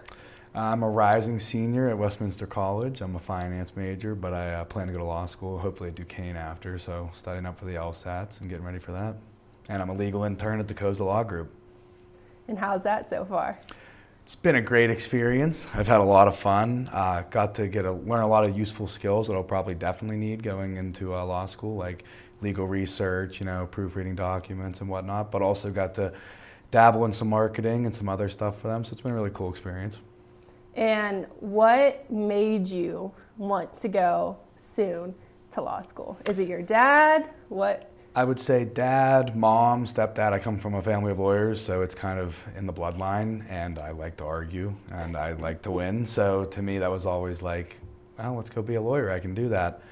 I'm 0.55 0.83
a 0.83 0.88
rising 0.88 1.38
senior 1.38 1.90
at 1.90 1.99
Westminster 1.99 2.47
College. 2.47 3.03
I'm 3.03 3.14
a 3.14 3.18
finance 3.18 3.77
major, 3.77 4.14
but 4.14 4.33
I 4.33 4.55
uh, 4.55 4.64
plan 4.64 4.87
to 4.87 4.92
go 4.95 5.01
to 5.01 5.05
law 5.05 5.27
school, 5.27 5.59
hopefully 5.59 5.90
at 5.90 5.97
Duquesne 5.97 6.37
after, 6.37 6.79
so 6.79 7.11
studying 7.12 7.45
up 7.45 7.59
for 7.59 7.66
the 7.66 7.75
LSATs 7.75 8.40
and 8.40 8.49
getting 8.49 8.64
ready 8.64 8.79
for 8.79 8.92
that. 8.92 9.16
And 9.68 9.83
I'm 9.83 9.90
a 9.90 9.95
legal 9.95 10.25
intern 10.25 10.61
at 10.61 10.66
the 10.66 10.75
Cozza 10.75 11.05
Law 11.05 11.23
Group. 11.23 11.53
And 12.49 12.59
how's 12.59 12.85
that 12.85 13.07
so 13.07 13.27
far? 13.27 13.61
It's 14.25 14.35
been 14.35 14.57
a 14.57 14.62
great 14.62 14.88
experience. 14.88 15.66
I've 15.75 15.88
had 15.88 16.01
a 16.01 16.05
lot 16.05 16.27
of 16.27 16.37
fun. 16.37 16.88
Uh, 16.90 17.23
got 17.29 17.55
to 17.57 17.66
get 17.66 17.85
a, 17.85 17.92
learn 17.92 18.23
a 18.23 18.29
lot 18.29 18.45
of 18.45 18.57
useful 18.57 18.87
skills 18.87 19.27
that 19.27 19.35
I'll 19.35 19.42
probably 19.42 19.75
definitely 19.75 20.16
need 20.16 20.42
going 20.42 20.77
into 20.77 21.14
uh, 21.14 21.23
law 21.25 21.45
school, 21.45 21.77
like 21.77 22.05
legal 22.42 22.66
research, 22.66 23.40
you 23.40 23.46
know, 23.46 23.66
proofreading 23.70 24.14
documents 24.14 24.81
and 24.81 24.90
whatnot. 24.90 25.31
But 25.31 25.42
also 25.42 25.70
got 25.70 25.94
to 25.94 26.12
dabble 26.70 27.05
in 27.05 27.12
some 27.12 27.28
marketing 27.28 27.87
and 27.87 27.94
some 27.94 28.09
other 28.09 28.28
stuff 28.28 28.61
for 28.61 28.68
them. 28.68 28.85
So 28.85 28.92
it's 28.92 29.00
been 29.00 29.12
a 29.12 29.14
really 29.14 29.31
cool 29.33 29.50
experience. 29.50 29.98
And 30.74 31.26
what 31.40 32.11
made 32.11 32.66
you 32.66 33.12
want 33.37 33.76
to 33.78 33.88
go 33.88 34.38
soon 34.57 35.14
to 35.50 35.61
law 35.61 35.83
school? 35.83 36.18
Is 36.28 36.38
it 36.38 36.48
your 36.48 36.62
dad? 36.62 37.28
What? 37.50 37.90
I 38.14 38.24
would 38.24 38.40
say 38.40 38.64
dad, 38.64 39.37
mom, 39.37 39.87
stepdad. 39.87 40.33
I 40.33 40.38
come 40.38 40.59
from 40.59 40.74
a 40.74 40.83
family 40.83 41.12
of 41.12 41.18
lawyers, 41.18 41.61
so 41.61 41.81
it's 41.83 41.94
kind 41.94 42.18
of 42.18 42.46
in 42.57 42.66
the 42.66 42.72
bloodline, 42.72 43.44
and 43.50 43.78
I 43.78 43.90
like 43.90 44.18
to 44.18 44.24
argue 44.24 44.74
and 44.90 45.16
I 45.16 45.33
like 45.33 45.62
to 45.62 45.70
win. 45.70 46.05
So 46.05 46.44
to 46.44 46.62
me, 46.62 46.78
that 46.78 46.90
was 46.90 47.07
always 47.07 47.40
like, 47.40 47.76
well, 48.18 48.35
let's 48.35 48.50
go 48.50 48.61
be 48.61 48.74
a 48.74 48.83
lawyer. 48.83 49.11
I 49.11 49.18
can 49.18 49.35
do 49.35 49.48
that. 49.50 49.83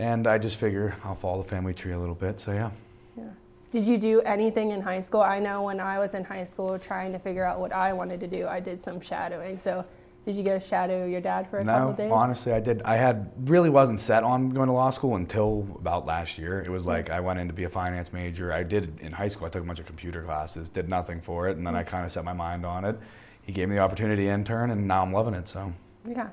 And 0.00 0.26
I 0.26 0.38
just 0.38 0.56
figure 0.56 0.96
I'll 1.04 1.14
follow 1.14 1.42
the 1.42 1.48
family 1.48 1.74
tree 1.74 1.92
a 1.92 1.98
little 1.98 2.14
bit. 2.14 2.40
So 2.40 2.52
yeah. 2.52 2.70
Yeah. 3.18 3.24
Did 3.70 3.86
you 3.86 3.98
do 3.98 4.22
anything 4.22 4.70
in 4.70 4.80
high 4.80 5.00
school? 5.00 5.20
I 5.20 5.38
know 5.38 5.62
when 5.62 5.78
I 5.78 5.98
was 5.98 6.14
in 6.14 6.24
high 6.24 6.46
school 6.46 6.78
trying 6.78 7.12
to 7.12 7.18
figure 7.18 7.44
out 7.44 7.60
what 7.60 7.70
I 7.70 7.92
wanted 7.92 8.18
to 8.20 8.26
do, 8.26 8.46
I 8.48 8.60
did 8.60 8.80
some 8.80 8.98
shadowing. 8.98 9.58
So, 9.58 9.84
did 10.24 10.36
you 10.36 10.42
go 10.42 10.58
shadow 10.58 11.06
your 11.06 11.20
dad 11.20 11.48
for 11.48 11.60
a 11.60 11.64
couple 11.64 11.90
No, 11.90 11.96
days? 11.96 12.12
honestly, 12.12 12.52
I 12.52 12.60
did. 12.60 12.82
I 12.82 12.96
had 12.96 13.30
really 13.48 13.70
wasn't 13.70 14.00
set 14.00 14.22
on 14.22 14.50
going 14.50 14.66
to 14.68 14.72
law 14.72 14.90
school 14.90 15.16
until 15.16 15.66
about 15.76 16.04
last 16.06 16.38
year. 16.38 16.60
It 16.60 16.70
was 16.70 16.84
hmm. 16.84 16.90
like 16.90 17.10
I 17.10 17.20
went 17.20 17.38
in 17.38 17.46
to 17.48 17.54
be 17.54 17.64
a 17.64 17.70
finance 17.70 18.12
major. 18.12 18.52
I 18.52 18.62
did 18.62 18.98
in 19.00 19.12
high 19.12 19.28
school. 19.28 19.46
I 19.46 19.50
took 19.50 19.62
a 19.62 19.66
bunch 19.66 19.80
of 19.80 19.86
computer 19.86 20.22
classes, 20.22 20.70
did 20.70 20.88
nothing 20.88 21.20
for 21.20 21.48
it, 21.48 21.58
and 21.58 21.66
then 21.66 21.76
I 21.76 21.82
hmm. 21.82 21.88
kind 21.88 22.06
of 22.06 22.12
set 22.12 22.24
my 22.24 22.32
mind 22.32 22.64
on 22.64 22.86
it. 22.86 22.98
He 23.42 23.52
gave 23.52 23.68
me 23.68 23.76
the 23.76 23.82
opportunity 23.82 24.24
to 24.24 24.30
intern, 24.30 24.70
and 24.70 24.88
now 24.88 25.02
I'm 25.02 25.12
loving 25.12 25.34
it. 25.34 25.46
So. 25.46 25.72
Yeah. 26.08 26.28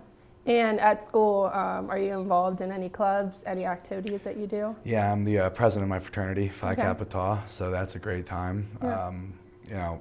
And 0.48 0.80
at 0.80 1.02
school, 1.02 1.52
um, 1.54 1.90
are 1.90 2.00
you 2.00 2.18
involved 2.18 2.62
in 2.62 2.72
any 2.72 2.88
clubs, 2.88 3.44
any 3.46 3.66
activities 3.66 4.24
that 4.24 4.38
you 4.38 4.48
do? 4.48 4.74
Yeah, 4.86 5.12
I'm 5.12 5.22
the 5.22 5.40
uh, 5.40 5.50
president 5.50 5.84
of 5.84 5.90
my 5.90 6.00
fraternity, 6.00 6.48
Phi 6.48 6.72
Okay. 6.72 6.82
Kappa 6.84 7.04
Tau, 7.04 7.44
so 7.48 7.70
that's 7.70 7.96
a 7.96 8.00
great 8.00 8.26
time. 8.26 8.66
Yeah. 8.82 9.08
Um, 9.08 9.34
you 9.68 9.76
know, 9.76 10.00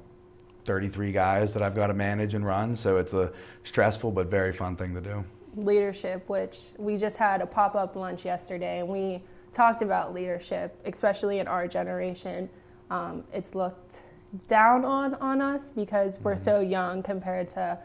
33 0.64 1.10
guys 1.10 1.52
that 1.52 1.64
I've 1.64 1.74
got 1.74 1.88
to 1.88 1.94
manage 1.94 2.34
and 2.34 2.46
run, 2.46 2.76
so 2.76 2.96
it's 2.96 3.12
a 3.12 3.32
stressful 3.64 4.12
but 4.12 4.28
very 4.28 4.52
fun 4.52 4.76
thing 4.76 4.94
to 4.94 5.00
do. 5.00 5.24
Leadership, 5.56 6.28
which 6.28 6.68
we 6.78 6.96
just 6.96 7.16
had 7.16 7.40
a 7.40 7.46
pop 7.46 7.74
up 7.74 7.96
lunch 7.96 8.24
yesterday, 8.24 8.78
and 8.78 8.88
we 8.88 9.20
talked 9.52 9.82
about 9.82 10.14
leadership, 10.14 10.78
especially 10.84 11.40
in 11.40 11.48
our 11.48 11.66
generation. 11.66 12.48
Um, 12.90 13.24
it's 13.32 13.56
looked 13.56 14.02
down 14.46 14.84
on 14.84 15.14
on 15.16 15.40
us 15.40 15.70
because 15.70 16.20
we're 16.20 16.36
so 16.36 16.60
young 16.60 17.02
compared 17.02 17.50
to 17.50 17.78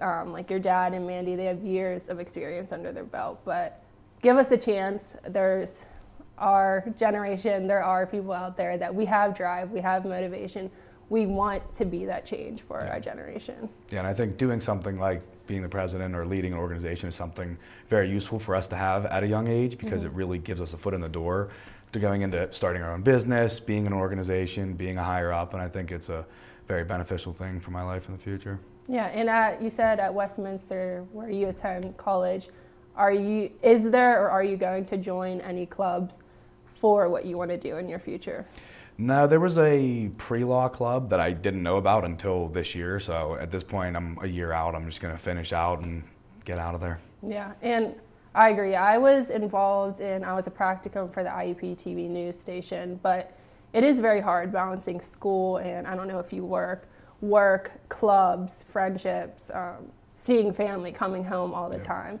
um, 0.00 0.32
like 0.32 0.50
your 0.50 0.58
dad 0.58 0.94
and 0.94 1.06
Mandi. 1.06 1.36
They 1.36 1.46
have 1.46 1.62
years 1.62 2.08
of 2.08 2.20
experience 2.20 2.72
under 2.72 2.92
their 2.92 3.04
belt, 3.04 3.40
but 3.44 3.82
give 4.22 4.36
us 4.36 4.50
a 4.50 4.56
chance. 4.56 5.16
There's 5.28 5.84
our 6.38 6.84
generation. 6.98 7.66
There 7.66 7.82
are 7.82 8.06
people 8.06 8.32
out 8.32 8.56
there 8.56 8.76
that 8.78 8.94
we 8.94 9.04
have 9.06 9.36
drive, 9.36 9.70
we 9.70 9.80
have 9.80 10.04
motivation. 10.04 10.70
We 11.10 11.26
want 11.26 11.74
to 11.74 11.84
be 11.84 12.06
that 12.06 12.24
change 12.24 12.62
for 12.62 12.80
our 12.86 12.98
generation. 12.98 13.68
Yeah, 13.90 13.98
and 13.98 14.06
I 14.06 14.14
think 14.14 14.38
doing 14.38 14.60
something 14.60 14.96
like 14.96 15.22
being 15.46 15.60
the 15.60 15.68
president 15.68 16.16
or 16.16 16.24
leading 16.24 16.54
an 16.54 16.58
organization 16.58 17.10
is 17.10 17.14
something 17.14 17.58
very 17.90 18.08
useful 18.08 18.38
for 18.38 18.54
us 18.54 18.66
to 18.68 18.76
have 18.76 19.04
at 19.06 19.22
a 19.22 19.26
young 19.26 19.46
age 19.46 19.76
because 19.76 20.04
it 20.04 20.12
really 20.12 20.38
gives 20.38 20.62
us 20.62 20.72
a 20.72 20.78
foot 20.78 20.94
in 20.94 21.02
the 21.02 21.08
door 21.08 21.50
to 21.92 21.98
going 21.98 22.22
into 22.22 22.50
starting 22.52 22.82
our 22.82 22.92
own 22.92 23.02
business, 23.02 23.60
being 23.60 23.86
an 23.86 23.92
organization, 23.92 24.72
being 24.72 24.96
a 24.96 25.04
higher 25.04 25.30
up, 25.32 25.52
and 25.52 25.62
I 25.62 25.68
think 25.68 25.92
it's 25.92 26.08
a 26.08 26.24
very 26.66 26.84
beneficial 26.84 27.32
thing 27.32 27.60
for 27.60 27.70
my 27.70 27.82
life 27.82 28.08
in 28.08 28.16
the 28.16 28.20
future. 28.20 28.58
Yeah, 28.88 29.06
and 29.06 29.30
at, 29.30 29.62
you 29.62 29.70
said 29.70 29.98
at 29.98 30.12
Westminster, 30.12 31.06
where 31.12 31.30
you 31.30 31.48
attend 31.48 31.96
college, 31.96 32.48
are 32.96 33.12
you 33.12 33.50
is 33.62 33.90
there 33.90 34.22
or 34.22 34.30
are 34.30 34.44
you 34.44 34.56
going 34.56 34.84
to 34.86 34.96
join 34.96 35.40
any 35.40 35.66
clubs 35.66 36.22
for 36.66 37.08
what 37.08 37.24
you 37.24 37.36
want 37.36 37.50
to 37.50 37.58
do 37.58 37.76
in 37.78 37.88
your 37.88 37.98
future? 37.98 38.46
No, 38.96 39.26
there 39.26 39.40
was 39.40 39.58
a 39.58 40.10
pre-law 40.18 40.68
club 40.68 41.10
that 41.10 41.18
I 41.18 41.32
didn't 41.32 41.62
know 41.64 41.78
about 41.78 42.04
until 42.04 42.48
this 42.48 42.76
year. 42.76 43.00
So 43.00 43.36
at 43.40 43.50
this 43.50 43.64
point, 43.64 43.96
I'm 43.96 44.16
a 44.22 44.28
year 44.28 44.52
out. 44.52 44.76
I'm 44.76 44.86
just 44.86 45.00
going 45.00 45.12
to 45.12 45.18
finish 45.20 45.52
out 45.52 45.82
and 45.82 46.04
get 46.44 46.58
out 46.58 46.76
of 46.76 46.80
there. 46.80 47.00
Yeah, 47.26 47.52
and 47.62 47.94
I 48.34 48.50
agree. 48.50 48.76
I 48.76 48.98
was 48.98 49.30
involved 49.30 50.00
in 50.00 50.22
I 50.22 50.34
was 50.34 50.46
a 50.46 50.50
practicum 50.50 51.12
for 51.12 51.24
the 51.24 51.30
IUP 51.30 51.76
TV 51.76 52.08
news 52.08 52.38
station, 52.38 53.00
but 53.02 53.36
it 53.72 53.82
is 53.82 53.98
very 53.98 54.20
hard 54.20 54.52
balancing 54.52 55.00
school 55.00 55.56
and 55.58 55.86
I 55.86 55.96
don't 55.96 56.06
know 56.06 56.20
if 56.20 56.32
you 56.32 56.44
work, 56.44 56.88
work, 57.28 57.72
clubs, 57.88 58.64
friendships, 58.70 59.50
um, 59.54 59.90
seeing 60.16 60.52
family, 60.52 60.92
coming 60.92 61.24
home 61.24 61.52
all 61.54 61.68
the 61.70 61.78
Yeah. 61.78 61.84
time. 61.84 62.20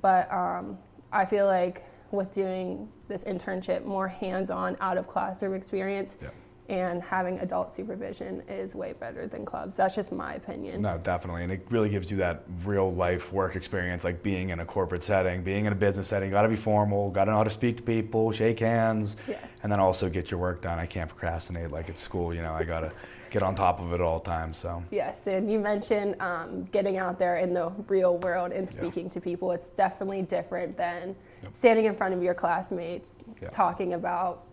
But 0.00 0.32
um, 0.32 0.78
I 1.12 1.24
feel 1.24 1.46
like 1.46 1.84
with 2.10 2.32
doing 2.32 2.88
this 3.08 3.24
internship, 3.24 3.84
more 3.84 4.08
hands-on, 4.08 4.76
out 4.80 4.96
of 4.96 5.06
classroom 5.06 5.54
experience, 5.54 6.16
Yeah. 6.22 6.28
And 6.68 7.02
having 7.02 7.38
adult 7.40 7.74
supervision 7.74 8.42
is 8.48 8.74
way 8.74 8.92
better 8.92 9.26
than 9.26 9.44
clubs. 9.44 9.76
That's 9.76 9.94
just 9.94 10.12
my 10.12 10.34
opinion. 10.34 10.82
No, 10.82 10.98
definitely, 10.98 11.42
and 11.42 11.52
it 11.52 11.66
really 11.70 11.88
gives 11.88 12.10
you 12.10 12.18
that 12.18 12.44
real 12.64 12.92
life 12.92 13.32
work 13.32 13.56
experience, 13.56 14.04
like 14.04 14.22
being 14.22 14.50
in 14.50 14.60
a 14.60 14.66
corporate 14.66 15.02
setting, 15.02 15.42
being 15.42 15.64
in 15.64 15.72
a 15.72 15.76
business 15.76 16.08
setting. 16.08 16.30
Got 16.30 16.42
to 16.42 16.48
be 16.48 16.56
formal. 16.56 17.10
Got 17.10 17.24
to 17.24 17.30
know 17.30 17.38
how 17.38 17.44
to 17.44 17.50
speak 17.50 17.78
to 17.78 17.82
people, 17.82 18.32
shake 18.32 18.60
hands, 18.60 19.16
Yes. 19.26 19.40
and 19.62 19.72
then 19.72 19.80
also 19.80 20.10
get 20.10 20.30
your 20.30 20.40
work 20.40 20.60
done. 20.60 20.78
I 20.78 20.86
can't 20.86 21.08
procrastinate 21.08 21.70
like 21.70 21.88
at 21.88 21.98
school. 21.98 22.34
You 22.34 22.42
know, 22.42 22.52
I 22.52 22.64
got 22.64 22.80
to 22.80 22.92
get 23.30 23.42
on 23.42 23.54
top 23.54 23.80
of 23.80 23.92
it 23.92 24.00
all 24.00 24.18
times. 24.18 24.56
So. 24.56 24.82
Yes, 24.90 25.26
and 25.26 25.50
you 25.50 25.58
mentioned 25.58 26.20
um, 26.20 26.64
getting 26.72 26.96
out 26.96 27.18
there 27.18 27.36
in 27.38 27.52
the 27.52 27.68
real 27.86 28.16
world 28.18 28.52
and 28.52 28.68
speaking 28.68 29.10
to 29.10 29.20
people. 29.20 29.52
It's 29.52 29.68
definitely 29.70 30.22
different 30.22 30.76
than 30.78 31.14
standing 31.52 31.84
in 31.86 31.94
front 31.94 32.14
of 32.14 32.22
your 32.22 32.32
classmates 32.34 33.18
Yeah. 33.40 33.48
talking 33.50 33.92
about 33.94 34.44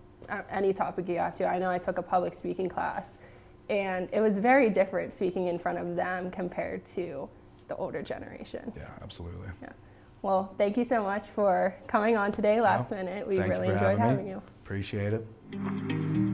any 0.50 0.74
topic 0.74 1.08
you 1.08 1.18
have 1.18 1.36
to. 1.36 1.48
I 1.48 1.60
know 1.60 1.70
I 1.70 1.78
took 1.78 1.98
a 1.98 2.02
public 2.02 2.34
speaking 2.34 2.70
class, 2.70 3.18
and 3.70 4.10
it 4.12 4.22
was 4.22 4.38
very 4.38 4.70
different 4.70 5.14
speaking 5.14 5.48
in 5.48 5.58
front 5.60 5.78
of 5.78 5.96
them 5.96 6.32
compared 6.32 6.86
to 6.88 7.30
the 7.68 7.76
older 7.78 8.02
generation. 8.04 8.72
Yeah, 8.76 8.84
absolutely. 9.02 9.48
Yeah. 9.62 9.70
Well, 10.22 10.54
thank 10.58 10.78
you 10.78 10.84
so 10.84 11.04
much 11.04 11.28
for 11.36 11.76
coming 11.88 12.18
on 12.18 12.32
today, 12.32 12.60
last 12.62 12.92
No, 12.92 12.98
minute. 12.98 13.28
We 13.28 13.40
really 13.40 13.68
for 13.68 13.74
enjoyed 13.74 14.00
having 14.00 14.00
me. 14.00 14.02
having 14.10 14.28
you. 14.28 14.42
Appreciate 14.64 15.14
it. 15.14 16.25